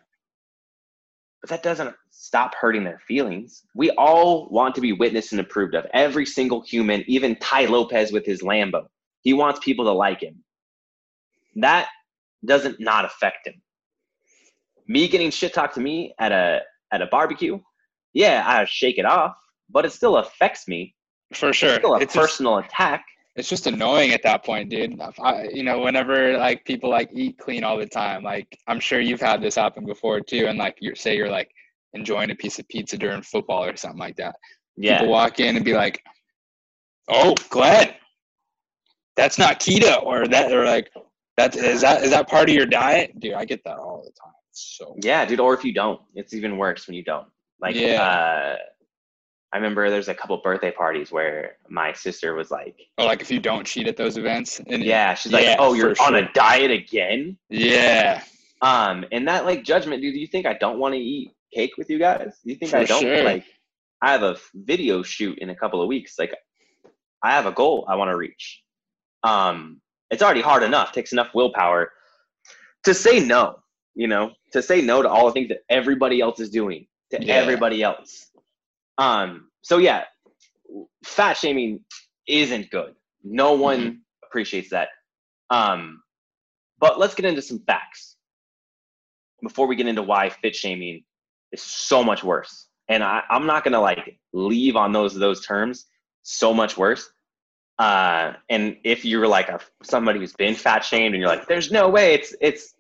But 1.43 1.51
that 1.51 1.63
doesn't 1.63 1.95
stop 2.11 2.55
hurting 2.55 2.85
their 2.85 3.01
feelings. 3.07 3.63
We 3.75 3.91
all 3.91 4.49
want 4.51 4.75
to 4.77 4.81
be 4.81 4.93
witnessed 4.93 5.33
and 5.33 5.41
approved 5.41 5.75
of. 5.75 5.87
Every 5.93 6.25
single 6.25 6.63
human, 6.63 7.05
even 7.07 7.37
Tai 7.37 7.67
Lopez 7.67 8.13
with 8.13 8.25
his 8.25 8.43
Lambo, 8.43 8.87
he 9.23 9.33
wants 9.33 9.61
people 9.63 9.85
to 9.87 9.93
like 9.93 10.21
him. 10.21 10.43
That 11.57 11.89
doesn't 12.45 12.81
not 12.81 13.05
affect 13.05 13.47
him. 13.47 13.61
Me 14.89 15.09
getting 15.09 15.31
shit 15.31 15.53
talked 15.53 15.75
to 15.75 15.81
me 15.81 16.15
at 16.19 16.33
a 16.33 16.61
at 16.93 17.03
a 17.03 17.07
barbecue, 17.07 17.59
yeah, 18.13 18.43
I 18.47 18.65
shake 18.65 18.99
it 18.99 19.05
off, 19.05 19.35
but 19.71 19.85
it 19.85 19.93
still 19.93 20.17
affects 20.19 20.69
me. 20.69 20.95
For 21.33 21.53
sure. 21.53 21.71
It's 21.71 21.79
still 21.79 21.95
a 21.95 22.01
It's 22.01 22.15
just, 22.15 22.17
personal 22.17 22.59
attack. 22.59 23.05
It's 23.37 23.49
just 23.49 23.67
annoying 23.67 24.13
at 24.13 24.23
that 24.25 24.45
point, 24.45 24.69
dude. 24.69 25.01
I, 25.23 25.49
you 25.53 25.63
know, 25.63 25.81
whenever 25.81 26.37
like 26.37 26.65
people 26.65 26.91
like 26.91 27.11
eat 27.15 27.39
clean 27.39 27.65
all 27.65 27.79
the 27.79 27.87
time, 27.87 28.23
like 28.23 28.59
I'm 28.67 28.79
sure 28.81 29.01
you've 29.01 29.21
had 29.23 29.41
this 29.41 29.55
happen 29.55 29.87
before 29.87 30.21
too. 30.21 30.47
And 30.49 30.59
like 30.59 30.77
you 30.81 30.95
say 30.95 31.17
you're 31.17 31.31
like 31.31 31.51
enjoying 31.95 32.31
a 32.31 32.35
piece 32.35 32.59
of 32.59 32.69
pizza 32.69 32.99
during 32.99 33.23
football 33.23 33.65
or 33.65 33.77
something 33.77 33.99
like 33.99 34.17
that. 34.17 34.37
Yeah. 34.77 34.99
People 34.99 35.13
walk 35.13 35.41
in 35.41 35.57
and 35.57 35.65
be 35.65 35.75
like, 35.75 36.03
"Oh, 37.09 37.35
Glenn, 37.49 37.95
that's 39.17 39.39
not 39.39 39.61
keto," 39.61 40.03
or 40.03 40.27
that, 40.29 40.53
or 40.53 40.65
like, 40.65 40.91
"That 41.37 41.57
is 41.57 41.81
that 41.83 42.03
is 42.03 42.11
that 42.11 42.29
part 42.29 42.49
of 42.49 42.55
your 42.55 42.67
diet?" 42.67 43.19
Dude, 43.19 43.35
I 43.35 43.45
get 43.45 43.65
that 43.65 43.79
all 43.79 44.03
the 44.05 44.11
time. 44.13 44.33
So 44.53 44.95
Yeah, 45.03 45.25
dude. 45.25 45.41
Or 45.41 45.55
if 45.55 45.65
you 45.65 45.73
don't, 45.73 46.01
it's 46.15 46.35
even 46.35 46.59
worse 46.59 46.87
when 46.87 46.95
you 46.97 47.05
don't. 47.05 47.29
Like, 47.61 47.75
Yeah. 47.77 48.03
uh, 48.03 48.57
I 49.53 49.59
remember 49.59 49.91
there's 49.91 50.09
a 50.09 50.15
couple 50.15 50.37
birthday 50.39 50.71
parties 50.71 51.13
where 51.13 51.57
my 51.69 51.93
sister 51.93 52.35
was 52.35 52.51
like, 52.51 52.75
"Oh, 52.97 53.05
like 53.05 53.21
if 53.21 53.31
you 53.31 53.39
don't 53.39 53.67
cheat 53.67 53.87
at 53.87 53.97
those 53.97 54.17
events. 54.17 54.61
And 54.67 54.83
"Yeah," 54.83 55.15
she's 55.15 55.33
like, 55.33 55.45
Yeah, 55.45 55.57
"Oh, 55.59 55.75
you're 55.75 55.91
on 55.91 55.95
sure. 56.13 56.17
a 56.17 56.33
diet 56.33 56.71
again." 56.71 57.37
yeah, 57.51 58.23
Um, 58.63 59.05
and 59.13 59.29
that 59.29 59.45
like 59.45 59.63
judgment, 59.65 60.01
dude. 60.01 60.15
Do 60.15 60.21
you 60.21 60.27
think 60.27 60.47
I 60.47 60.55
don't 60.55 60.79
want 60.79 60.95
to 60.95 61.01
eat 61.01 61.33
cake 61.53 61.73
with 61.77 61.91
you 61.91 61.99
guys? 61.99 62.39
Do 62.45 62.51
you 62.51 62.57
think 62.57 62.73
I 62.73 62.85
don't 62.85 63.03
sure. 63.03 63.25
like? 63.25 63.45
I 64.01 64.11
have 64.11 64.23
a 64.23 64.37
video 64.55 65.03
shoot 65.03 65.39
in 65.39 65.51
a 65.51 65.55
couple 65.55 65.81
of 65.83 65.87
weeks. 65.87 66.19
Like, 66.19 66.35
I 67.23 67.31
have 67.33 67.47
a 67.47 67.53
goal 67.53 67.85
I 67.89 67.95
want 67.95 68.11
to 68.11 68.17
reach. 68.17 68.63
Um, 69.23 69.81
it's 70.11 70.23
already 70.23 70.41
hard 70.41 70.63
enough. 70.65 70.93
Takes 70.93 71.13
enough 71.13 71.29
willpower 71.35 71.93
to 72.85 72.95
say 72.95 73.21
no. 73.21 73.57
You 73.95 74.09
know, 74.09 74.33
to 74.53 74.63
say 74.63 74.81
no 74.81 75.03
to 75.03 75.09
all 75.09 75.27
the 75.27 75.33
things 75.33 75.49
that 75.51 75.59
everybody 75.69 76.21
else 76.23 76.41
is 76.41 76.49
doing 76.51 76.87
to 77.11 77.23
Yeah. 77.23 77.35
everybody 77.35 77.83
else. 77.83 78.29
Um, 79.03 79.49
so 79.63 79.79
yeah, 79.79 80.05
fat 81.05 81.37
shaming 81.37 81.81
isn't 82.29 82.71
good. 82.71 82.95
No 83.25 83.53
one 83.55 83.81
Mm-hmm. 83.81 83.97
appreciates 84.25 84.71
that. 84.71 84.89
Um, 85.51 86.03
but 86.79 86.99
let's 86.99 87.15
get 87.15 87.25
into 87.27 87.43
some 87.43 87.61
facts 87.67 88.17
before 89.43 89.67
we 89.67 89.77
get 89.77 89.87
into 89.87 90.03
why 90.03 90.29
fit 90.31 90.55
shaming 90.55 91.05
is 91.53 91.63
so 91.63 92.03
much 92.05 92.23
worse. 92.25 92.69
And 92.89 93.03
I, 93.03 93.23
I'm 93.31 93.47
not 93.47 93.65
gonna 93.65 93.81
like 93.81 94.19
leave 94.33 94.77
on 94.77 94.93
those 94.93 95.15
those 95.15 95.45
terms. 95.45 95.87
So 96.23 96.55
much 96.55 96.77
worse. 96.77 97.11
Uh, 97.79 98.35
and 98.49 98.77
if 98.85 99.05
you're 99.05 99.27
like 99.27 99.49
a 99.49 99.59
somebody 99.83 100.21
who's 100.21 100.35
been 100.35 100.55
fat 100.55 100.85
shamed 100.85 101.15
and 101.15 101.21
you're 101.21 101.29
like, 101.31 101.49
there's 101.49 101.71
no 101.73 101.89
way, 101.89 102.15
it's 102.15 102.35
it's 102.41 102.75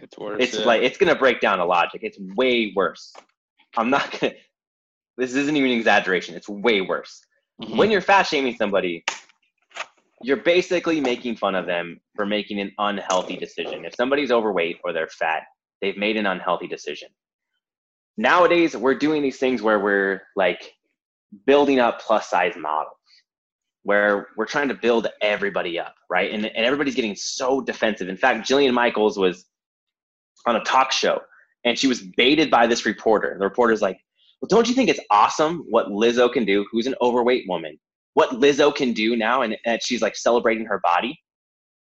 it's 0.00 0.16
worse. 0.18 0.42
it's 0.42 0.58
yeah. 0.58 0.64
like 0.64 0.82
it's 0.82 0.98
gonna 0.98 1.16
break 1.16 1.40
down 1.40 1.58
the 1.58 1.64
logic. 1.64 2.00
It's 2.04 2.18
way 2.36 2.72
worse. 2.76 3.12
I'm 3.76 3.90
not 3.90 4.10
gonna. 4.20 4.34
This 5.16 5.34
isn't 5.34 5.56
even 5.56 5.70
an 5.70 5.76
exaggeration. 5.76 6.34
It's 6.34 6.48
way 6.48 6.80
worse. 6.80 7.24
Mhm. 7.62 7.76
When 7.76 7.90
you're 7.90 8.00
fat 8.00 8.24
shaming 8.24 8.54
somebody, 8.56 9.04
you're 10.22 10.36
basically 10.38 11.00
making 11.00 11.36
fun 11.36 11.54
of 11.54 11.66
them 11.66 12.00
for 12.14 12.26
making 12.26 12.60
an 12.60 12.72
unhealthy 12.78 13.36
decision. 13.36 13.84
If 13.84 13.94
somebody's 13.94 14.30
overweight 14.30 14.80
or 14.84 14.92
they're 14.92 15.08
fat, 15.08 15.44
they've 15.80 15.96
made 15.96 16.16
an 16.16 16.26
unhealthy 16.26 16.66
decision. 16.66 17.08
Nowadays, 18.16 18.76
we're 18.76 18.94
doing 18.94 19.22
these 19.22 19.38
things 19.38 19.60
where 19.60 19.78
we're 19.78 20.22
like 20.36 20.72
building 21.44 21.80
up 21.80 22.00
plus 22.00 22.28
size 22.30 22.54
models, 22.56 22.96
where 23.82 24.28
we're 24.36 24.46
trying 24.46 24.68
to 24.68 24.74
build 24.74 25.08
everybody 25.20 25.78
up, 25.78 25.94
right? 26.08 26.32
And, 26.32 26.46
and 26.46 26.64
everybody's 26.64 26.94
getting 26.94 27.14
so 27.14 27.60
defensive. 27.60 28.08
In 28.08 28.16
fact, 28.16 28.48
Jillian 28.48 28.72
Michaels 28.72 29.18
was 29.18 29.46
on 30.46 30.56
a 30.56 30.64
talk 30.64 30.92
show 30.92 31.20
and 31.64 31.78
she 31.78 31.88
was 31.88 32.00
baited 32.00 32.50
by 32.50 32.66
this 32.66 32.86
reporter. 32.86 33.36
The 33.38 33.44
reporter's 33.44 33.82
like, 33.82 33.98
Well, 34.40 34.48
don't 34.48 34.68
you 34.68 34.74
think 34.74 34.88
it's 34.90 35.00
awesome 35.10 35.64
what 35.68 35.86
Lizzo 35.88 36.32
can 36.32 36.44
do, 36.44 36.66
who's 36.70 36.86
an 36.86 36.94
overweight 37.00 37.44
woman? 37.48 37.78
What 38.14 38.30
Lizzo 38.30 38.74
can 38.74 38.92
do 38.92 39.16
now, 39.16 39.42
and, 39.42 39.56
and 39.64 39.80
she's 39.82 40.02
like 40.02 40.16
celebrating 40.16 40.66
her 40.66 40.80
body. 40.82 41.18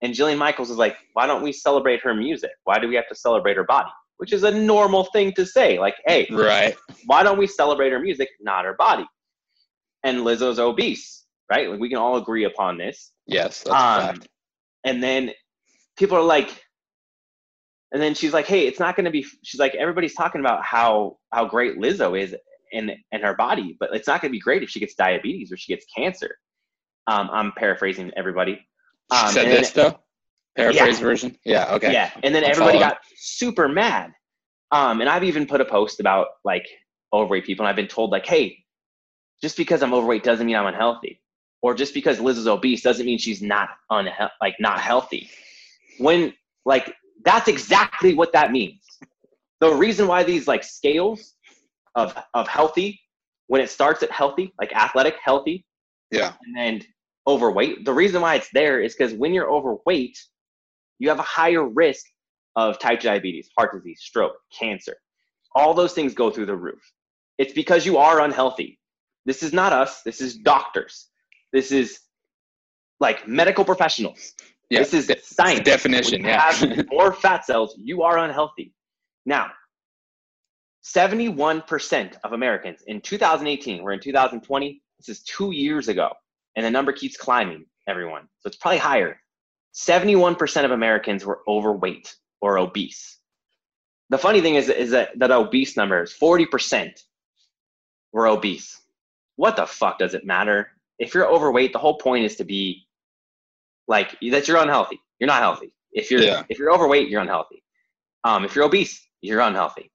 And 0.01 0.13
Jillian 0.13 0.37
Michaels 0.37 0.69
is 0.69 0.77
like, 0.77 0.97
Why 1.13 1.25
don't 1.27 1.41
we 1.43 1.51
celebrate 1.51 2.01
her 2.01 2.13
music? 2.13 2.51
Why 2.65 2.77
do 2.79 2.87
we 2.87 2.95
have 2.95 3.07
to 3.09 3.15
celebrate 3.15 3.55
her 3.57 3.63
body? 3.63 3.89
Which 4.17 4.33
is 4.33 4.43
a 4.43 4.51
normal 4.51 5.05
thing 5.05 5.31
to 5.33 5.45
say. 5.45 5.79
Like, 5.79 5.95
hey, 6.05 6.27
right. 6.31 6.75
why 7.07 7.23
don't 7.23 7.37
we 7.37 7.47
celebrate 7.47 7.91
her 7.91 7.99
music, 7.99 8.29
not 8.41 8.65
her 8.65 8.75
body? 8.75 9.05
And 10.03 10.19
Lizzo's 10.19 10.59
obese, 10.59 11.25
right? 11.51 11.69
Like, 11.69 11.79
we 11.79 11.89
can 11.89 11.97
all 11.97 12.17
agree 12.17 12.43
upon 12.43 12.77
this. 12.77 13.11
Yes, 13.25 13.63
that's 13.63 13.69
Um, 13.75 14.15
fact. 14.15 14.27
and 14.83 15.01
then 15.01 15.31
people 15.97 16.17
are 16.17 16.23
like, 16.23 16.49
And 17.93 18.01
then 18.01 18.15
she's 18.15 18.33
like, 18.33 18.47
"Hey, 18.47 18.67
it's 18.67 18.79
not 18.79 18.95
going 18.95 19.05
to 19.05 19.11
be." 19.11 19.25
She's 19.43 19.59
like, 19.59 19.75
"Everybody's 19.75 20.15
talking 20.15 20.41
about 20.41 20.65
how 20.65 21.17
how 21.31 21.45
great 21.45 21.77
Lizzo 21.77 22.19
is 22.19 22.35
in 22.71 22.91
in 23.11 23.21
her 23.21 23.35
body, 23.35 23.77
but 23.79 23.89
it's 23.93 24.07
not 24.07 24.19
going 24.19 24.31
to 24.31 24.35
be 24.35 24.39
great 24.39 24.63
if 24.63 24.69
she 24.69 24.79
gets 24.79 24.95
diabetes 24.95 25.51
or 25.51 25.57
she 25.57 25.73
gets 25.73 25.85
cancer." 25.95 26.37
Um, 27.05 27.29
I'm 27.31 27.51
paraphrasing 27.51 28.11
everybody. 28.17 28.67
Um, 29.11 29.31
said 29.31 29.45
this 29.45 29.71
though. 29.71 29.99
Paraphrase 30.55 30.99
yeah. 30.99 31.05
version. 31.05 31.37
Yeah. 31.45 31.73
Okay. 31.75 31.93
Yeah, 31.93 32.11
and 32.23 32.33
then 32.33 32.43
I'll 32.43 32.51
everybody 32.51 32.79
got 32.79 32.97
super 33.15 33.67
mad. 33.67 34.11
Um, 34.71 35.01
and 35.01 35.09
I've 35.09 35.23
even 35.23 35.45
put 35.45 35.61
a 35.61 35.65
post 35.65 35.99
about 35.99 36.27
like 36.43 36.65
overweight 37.13 37.45
people, 37.45 37.63
and 37.63 37.69
I've 37.69 37.75
been 37.75 37.87
told 37.87 38.09
like, 38.09 38.25
"Hey, 38.25 38.57
just 39.39 39.55
because 39.55 39.83
I'm 39.83 39.93
overweight 39.93 40.23
doesn't 40.23 40.47
mean 40.47 40.55
I'm 40.55 40.65
unhealthy, 40.65 41.21
or 41.61 41.75
just 41.75 41.93
because 41.93 42.19
Liz 42.19 42.39
is 42.39 42.47
obese 42.47 42.81
doesn't 42.81 43.05
mean 43.05 43.19
she's 43.19 43.41
not 43.41 43.69
unhe- 43.91 44.31
like 44.41 44.55
not 44.59 44.79
healthy." 44.79 45.29
When 45.99 46.33
like 46.65 46.95
that's 47.25 47.47
exactly 47.47 48.13
what 48.13 48.33
that 48.33 48.51
means. 48.51 48.81
The 49.59 49.73
reason 49.73 50.07
why 50.07 50.23
these 50.23 50.47
like 50.47 50.63
scales 50.63 51.35
of 51.95 52.15
of 52.33 52.47
healthy, 52.47 52.99
when 53.47 53.61
it 53.61 53.69
starts 53.69 54.03
at 54.03 54.11
healthy, 54.11 54.53
like 54.59 54.73
athletic 54.73 55.15
healthy, 55.23 55.65
yeah, 56.11 56.33
and 56.45 56.55
then 56.57 56.81
overweight. 57.27 57.85
The 57.85 57.93
reason 57.93 58.21
why 58.21 58.35
it's 58.35 58.49
there 58.53 58.81
is 58.81 58.95
because 58.95 59.13
when 59.13 59.33
you're 59.33 59.49
overweight, 59.49 60.17
you 60.99 61.09
have 61.09 61.19
a 61.19 61.23
higher 61.23 61.67
risk 61.67 62.05
of 62.55 62.77
type 62.79 62.99
2 62.99 63.07
diabetes, 63.07 63.49
heart 63.57 63.73
disease, 63.73 64.01
stroke, 64.01 64.35
cancer. 64.57 64.95
All 65.55 65.73
those 65.73 65.93
things 65.93 66.13
go 66.13 66.29
through 66.29 66.47
the 66.47 66.55
roof. 66.55 66.81
It's 67.37 67.53
because 67.53 67.85
you 67.85 67.97
are 67.97 68.21
unhealthy. 68.21 68.79
This 69.25 69.43
is 69.43 69.53
not 69.53 69.73
us. 69.73 70.01
This 70.03 70.21
is 70.21 70.35
doctors. 70.35 71.09
This 71.51 71.71
is 71.71 71.99
like 72.99 73.27
medical 73.27 73.65
professionals. 73.65 74.33
Yeah, 74.73 74.79
this 74.79 74.93
is 74.93 75.11
science. 75.23 75.61
Definition. 75.61 76.23
yeah. 76.23 76.51
have 76.51 76.87
more 76.91 77.13
fat 77.13 77.45
cells, 77.45 77.75
you 77.77 78.01
are 78.01 78.17
unhealthy. 78.17 78.73
Now, 79.25 79.51
71% 80.83 82.15
of 82.23 82.33
Americans 82.33 82.81
in 82.87 82.99
2018, 82.99 83.83
we're 83.83 83.93
in 83.93 83.99
2020, 83.99 84.81
this 84.97 85.09
is 85.09 85.23
two 85.23 85.51
years 85.51 85.87
ago, 85.87 86.11
and 86.55 86.65
the 86.65 86.71
number 86.71 86.91
keeps 86.91 87.15
climbing, 87.15 87.65
everyone. 87.87 88.23
So 88.39 88.47
it's 88.47 88.57
probably 88.57 88.79
higher. 88.79 89.19
71% 89.75 90.65
of 90.65 90.71
Americans 90.71 91.25
were 91.25 91.41
overweight 91.47 92.15
or 92.41 92.57
obese. 92.57 93.19
The 94.09 94.17
funny 94.17 94.41
thing 94.41 94.55
is, 94.55 94.69
is 94.69 94.91
that 94.91 95.17
that 95.19 95.31
obese 95.31 95.77
number 95.77 96.03
is 96.03 96.13
40% 96.13 96.91
were 98.11 98.27
obese. 98.27 98.81
What 99.35 99.55
the 99.55 99.65
fuck 99.65 99.99
does 99.99 100.13
it 100.13 100.25
matter? 100.25 100.69
If 100.99 101.13
you're 101.13 101.27
overweight, 101.27 101.73
the 101.73 101.79
whole 101.79 101.97
point 101.97 102.25
is 102.25 102.35
to 102.35 102.43
be 102.43 102.82
like 103.87 104.17
that 104.31 104.47
you're 104.47 104.57
unhealthy. 104.57 104.99
You're 105.19 105.27
not 105.27 105.41
healthy. 105.41 105.73
If 105.91 106.09
you're 106.09 106.21
yeah. 106.21 106.43
if 106.49 106.57
you're 106.57 106.71
overweight, 106.71 107.09
you're 107.09 107.21
unhealthy. 107.21 107.63
Um, 108.23 108.45
if 108.45 108.55
you're 108.55 108.65
obese, 108.65 109.07
you're 109.21 109.41
unhealthy. 109.41 109.91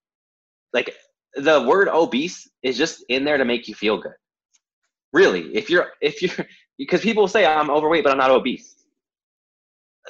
Like 0.73 0.95
the 1.35 1.63
word 1.63 1.89
obese 1.89 2.49
is 2.63 2.77
just 2.77 3.05
in 3.09 3.25
there 3.25 3.39
to 3.39 3.45
make 3.45 3.69
you 3.69 3.75
feel 3.75 3.99
good. 3.99 4.13
Really, 5.13 5.55
if 5.55 5.71
you're 5.71 5.89
if 6.01 6.23
you're 6.23 6.47
because 6.79 7.01
people 7.01 7.27
say 7.29 7.47
I'm 7.47 7.71
overweight 7.71 8.05
but 8.05 8.13
I'm 8.13 8.19
not 8.19 8.31
obese. 8.31 8.75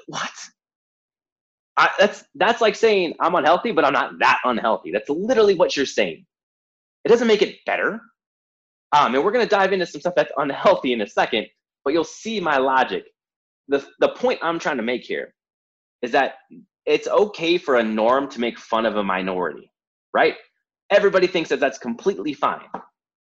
What? 0.06 0.32
I, 1.76 1.90
that's 1.98 2.24
that's 2.34 2.60
like 2.60 2.74
saying 2.74 3.14
I'm 3.20 3.34
unhealthy 3.36 3.72
but 3.72 3.84
I'm 3.84 3.92
not 3.92 4.18
that 4.18 4.40
unhealthy. 4.44 4.90
That's 4.92 5.08
literally 5.08 5.54
what 5.54 5.76
you're 5.76 5.86
saying. 5.86 6.26
It 7.04 7.08
doesn't 7.08 7.28
make 7.28 7.42
it 7.42 7.56
better. 7.64 8.00
Um, 8.92 9.14
and 9.14 9.24
we're 9.24 9.32
gonna 9.32 9.46
dive 9.46 9.72
into 9.72 9.86
some 9.86 10.00
stuff 10.00 10.14
that's 10.16 10.32
unhealthy 10.36 10.92
in 10.92 11.00
a 11.02 11.06
second, 11.06 11.46
but 11.84 11.92
you'll 11.92 12.04
see 12.04 12.40
my 12.40 12.58
logic 12.58 13.04
the 13.68 13.86
the 14.00 14.08
point 14.08 14.40
I'm 14.42 14.58
trying 14.58 14.78
to 14.78 14.82
make 14.82 15.04
here 15.04 15.34
is 16.02 16.12
that 16.12 16.34
it's 16.86 17.08
okay 17.08 17.58
for 17.58 17.76
a 17.76 17.82
norm 17.82 18.28
to 18.30 18.40
make 18.40 18.58
fun 18.58 18.86
of 18.86 18.96
a 18.96 19.02
minority, 19.02 19.70
right? 20.14 20.34
Everybody 20.90 21.26
thinks 21.26 21.50
that 21.50 21.60
that's 21.60 21.78
completely 21.78 22.32
fine 22.32 22.62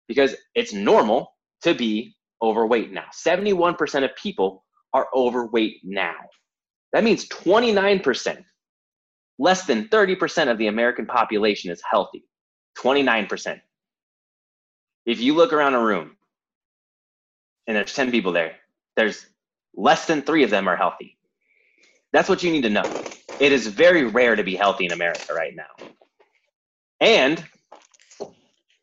because 0.09 0.35
it's 0.55 0.73
normal 0.73 1.35
to 1.63 1.75
be 1.75 2.17
overweight 2.43 2.93
now. 2.93 3.05
71% 3.27 4.05
of 4.05 4.17
people 4.17 4.65
are 4.95 5.07
overweight 5.15 5.81
now. 5.85 6.15
That 6.93 7.05
means 7.05 7.29
29%, 7.29 8.43
less 9.39 9.65
than 9.67 9.89
30% 9.89 10.51
of 10.51 10.59
the 10.59 10.67
American 10.67 11.07
population 11.07 11.71
is 11.71 11.83
healthy. 11.89 12.25
29%. 12.79 13.61
If 15.07 15.21
you 15.21 15.35
look 15.35 15.53
around 15.53 15.75
a 15.75 15.83
room 15.83 16.17
and 17.67 17.77
there's 17.77 17.95
10 17.95 18.11
people 18.11 18.33
there, 18.33 18.57
there's 18.97 19.27
less 19.75 20.07
than 20.07 20.23
three 20.23 20.45
of 20.45 20.51
them 20.51 20.69
are 20.69 20.77
healthy. 20.77 21.19
That's 22.13 22.29
what 22.29 22.43
you 22.43 22.53
need 22.53 22.63
to 22.63 22.71
know. 22.71 22.91
It 23.39 23.53
is 23.53 23.67
very 23.67 24.05
rare 24.05 24.37
to 24.37 24.45
be 24.45 24.57
healthy 24.57 24.87
in 24.87 24.93
America 24.93 25.35
right 25.35 25.55
now. 25.57 25.65
And 27.01 27.45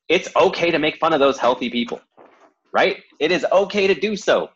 it's 0.09 0.29
okay 0.35 0.71
to 0.71 0.79
make 0.79 0.97
fun 0.97 1.13
of 1.13 1.19
those 1.19 1.37
healthy 1.37 1.69
people, 1.69 2.01
right? 2.73 2.97
It 3.19 3.31
is 3.31 3.45
okay 3.51 3.87
to 3.87 3.95
do 3.95 4.15
so. 4.15 4.49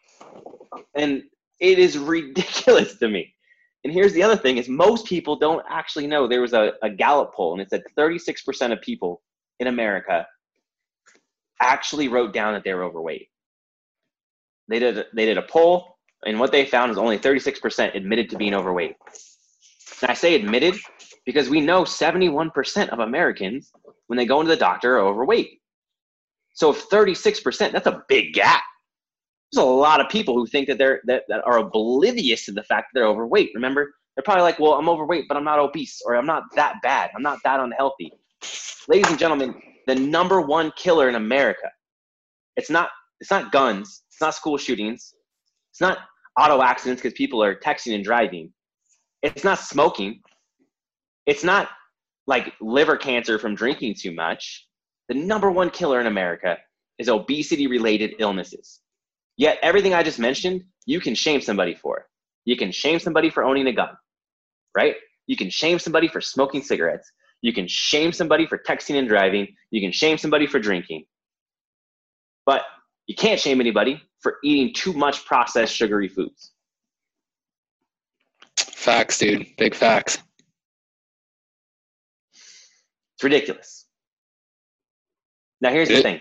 And 0.96 1.24
it 1.60 1.80
is 1.80 1.98
ridiculous 2.00 2.98
to 3.00 3.10
me. 3.10 3.34
And 3.84 3.94
here's 3.94 4.14
the 4.14 4.24
other 4.24 4.38
thing 4.38 4.58
is 4.58 4.70
most 4.70 5.08
people 5.08 5.38
don't 5.38 5.64
actually 5.70 6.08
know 6.08 6.28
there 6.28 6.42
was 6.42 6.54
a, 6.54 6.74
a 6.84 6.90
Gallup 6.90 7.34
poll 7.36 7.54
and 7.54 7.62
it 7.62 7.70
said 7.70 7.84
36% 7.98 8.72
of 8.74 8.82
people 8.82 9.22
in 9.60 9.68
America 9.68 10.28
actually 11.62 12.08
wrote 12.08 12.34
down 12.34 12.54
that 12.54 12.64
they 12.64 12.74
were 12.74 12.84
overweight. 12.84 13.30
They 14.70 14.80
did 14.80 15.06
they 15.16 15.26
did 15.26 15.38
a 15.38 15.44
poll 15.44 15.93
and 16.26 16.40
what 16.40 16.52
they 16.52 16.66
found 16.66 16.92
is 16.92 16.98
only 16.98 17.18
36% 17.18 17.96
admitted 17.96 18.30
to 18.30 18.38
being 18.38 18.54
overweight. 18.54 18.96
And 20.02 20.12
I 20.12 20.14
say 20.14 20.36
admitted 20.36 20.76
because 21.26 21.50
we 21.50 21.62
know 21.62 21.84
71% 21.84 22.90
of 22.90 23.00
Americans, 23.00 23.72
when 24.08 24.18
they 24.18 24.26
go 24.26 24.42
into 24.42 24.50
the 24.50 24.58
doctor, 24.58 24.98
are 24.98 25.08
overweight. 25.08 25.62
So 26.54 26.72
if 26.72 26.90
36%, 26.90 27.72
that's 27.72 27.88
a 27.88 28.04
big 28.08 28.34
gap. 28.34 28.62
There's 29.52 29.66
a 29.66 29.70
lot 29.70 30.02
of 30.02 30.10
people 30.10 30.36
who 30.36 30.48
think 30.48 30.68
that 30.68 30.78
they're 30.78 31.02
that, 31.06 31.24
that 31.30 31.44
are 31.46 31.60
oblivious 31.60 32.46
to 32.46 32.52
the 32.52 32.64
fact 32.64 32.88
that 32.94 33.00
they're 33.00 33.08
overweight. 33.08 33.52
Remember, 33.54 33.94
they're 34.16 34.24
probably 34.24 34.44
like, 34.44 34.60
well, 34.60 34.74
I'm 34.74 34.90
overweight, 34.90 35.26
but 35.28 35.38
I'm 35.38 35.44
not 35.44 35.60
obese, 35.60 36.02
or 36.06 36.16
I'm 36.16 36.26
not 36.26 36.44
that 36.56 36.76
bad. 36.82 37.12
I'm 37.16 37.22
not 37.22 37.40
that 37.44 37.60
unhealthy. 37.60 38.12
Ladies 38.88 39.10
and 39.10 39.20
gentlemen, 39.20 39.56
the 39.88 39.96
number 39.96 40.42
one 40.42 40.72
killer 40.76 41.08
in 41.08 41.16
America, 41.16 41.70
it's 42.56 42.70
not 42.70 42.90
it's 43.20 43.32
not 43.32 43.52
guns, 43.52 44.04
it's 44.10 44.22
not 44.22 44.36
school 44.36 44.58
shootings, 44.58 45.14
it's 45.72 45.82
not 45.82 46.00
auto 46.40 46.62
accidents 46.62 47.02
because 47.02 47.16
people 47.16 47.44
are 47.44 47.56
texting 47.56 47.96
and 47.96 48.04
driving. 48.04 48.52
It's 49.22 49.44
not 49.44 49.60
smoking. 49.60 50.22
It's 51.26 51.44
not 51.44 51.70
like 52.28 52.54
liver 52.60 52.98
cancer 52.98 53.40
from 53.40 53.56
drinking 53.56 53.96
too 54.00 54.14
much. 54.14 54.68
The 55.10 55.16
number 55.16 55.52
one 55.52 55.70
killer 55.70 56.00
in 56.00 56.08
America 56.08 56.58
is 56.98 57.10
obesity 57.10 57.68
related 57.68 58.16
illnesses. 58.20 58.82
Yet 59.38 59.58
everything 59.62 59.94
I 59.94 60.04
just 60.04 60.20
mentioned, 60.20 60.64
you 60.86 61.00
can 61.00 61.16
shame 61.16 61.42
somebody 61.42 61.76
for. 61.76 62.08
You 62.46 62.56
can 62.56 62.72
shame 62.72 63.00
somebody 63.00 63.30
for 63.30 63.44
owning 63.44 63.68
a 63.68 63.74
gun, 63.74 63.96
right? 64.76 64.96
You 65.28 65.38
can 65.38 65.50
shame 65.50 65.80
somebody 65.80 66.08
for 66.08 66.22
smoking 66.22 66.62
cigarettes. 66.62 67.12
You 67.42 67.54
can 67.54 67.68
shame 67.68 68.12
somebody 68.12 68.46
for 68.46 68.58
texting 68.58 68.98
and 68.98 69.08
driving. 69.08 69.48
You 69.72 69.82
can 69.82 69.92
shame 69.92 70.18
somebody 70.18 70.48
for 70.48 70.60
drinking. 70.60 71.06
But 72.46 72.64
you 73.08 73.16
can't 73.16 73.40
shame 73.40 73.60
anybody 73.60 74.02
for 74.22 74.38
eating 74.44 74.74
too 74.74 74.94
much 74.94 75.26
processed 75.26 75.76
sugary 75.76 76.08
foods. 76.08 76.52
Facts, 78.58 79.18
dude. 79.18 79.48
Big 79.58 79.76
facts. 79.76 80.18
It's 82.34 83.24
ridiculous. 83.24 83.86
Now 85.62 85.72
here's 85.72 85.90
it, 85.90 85.96
the 85.96 86.02
thing. 86.02 86.20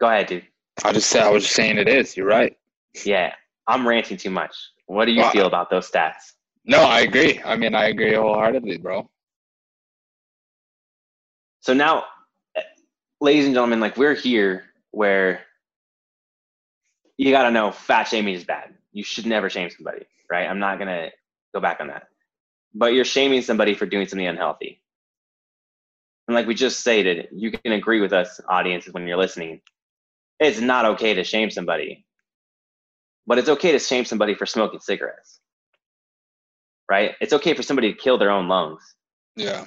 Go 0.00 0.08
ahead, 0.08 0.26
dude. 0.26 0.46
I 0.84 0.92
just 0.92 1.08
said 1.08 1.22
I 1.22 1.30
was 1.30 1.44
just 1.44 1.54
saying 1.54 1.78
it 1.78 1.88
is. 1.88 2.16
You're 2.16 2.26
right. 2.26 2.56
Yeah, 3.04 3.32
I'm 3.66 3.86
ranting 3.86 4.16
too 4.16 4.30
much. 4.30 4.54
What 4.86 5.06
do 5.06 5.12
you 5.12 5.20
well, 5.20 5.30
feel 5.30 5.46
about 5.46 5.70
those 5.70 5.90
stats? 5.90 6.32
No, 6.64 6.82
I 6.82 7.00
agree. 7.00 7.40
I 7.44 7.56
mean, 7.56 7.74
I 7.74 7.86
agree 7.86 8.14
wholeheartedly, 8.14 8.78
bro. 8.78 9.08
So 11.60 11.72
now, 11.72 12.04
ladies 13.20 13.46
and 13.46 13.54
gentlemen, 13.54 13.80
like 13.80 13.96
we're 13.96 14.14
here 14.14 14.64
where 14.92 15.40
you 17.16 17.32
got 17.32 17.44
to 17.44 17.50
know 17.50 17.72
fat 17.72 18.04
shaming 18.04 18.34
is 18.34 18.44
bad. 18.44 18.74
You 18.92 19.02
should 19.02 19.26
never 19.26 19.50
shame 19.50 19.70
somebody, 19.70 20.06
right? 20.30 20.46
I'm 20.46 20.58
not 20.58 20.78
going 20.78 20.88
to 20.88 21.10
go 21.52 21.60
back 21.60 21.80
on 21.80 21.88
that. 21.88 22.04
But 22.74 22.94
you're 22.94 23.04
shaming 23.04 23.42
somebody 23.42 23.74
for 23.74 23.86
doing 23.86 24.06
something 24.06 24.26
unhealthy. 24.26 24.80
And 26.28 26.34
like 26.34 26.46
we 26.46 26.54
just 26.54 26.80
stated, 26.80 27.28
you 27.32 27.50
can 27.50 27.72
agree 27.72 28.00
with 28.00 28.12
us, 28.12 28.40
audiences, 28.48 28.92
when 28.92 29.06
you're 29.06 29.16
listening. 29.18 29.60
It's 30.38 30.60
not 30.60 30.84
okay 30.84 31.14
to 31.14 31.24
shame 31.24 31.50
somebody, 31.50 32.06
but 33.26 33.38
it's 33.38 33.48
okay 33.48 33.72
to 33.72 33.78
shame 33.78 34.04
somebody 34.04 34.34
for 34.34 34.46
smoking 34.46 34.80
cigarettes, 34.80 35.40
right? 36.90 37.12
It's 37.20 37.32
okay 37.32 37.54
for 37.54 37.62
somebody 37.62 37.92
to 37.92 37.98
kill 37.98 38.18
their 38.18 38.30
own 38.30 38.48
lungs. 38.48 38.82
Yeah. 39.36 39.66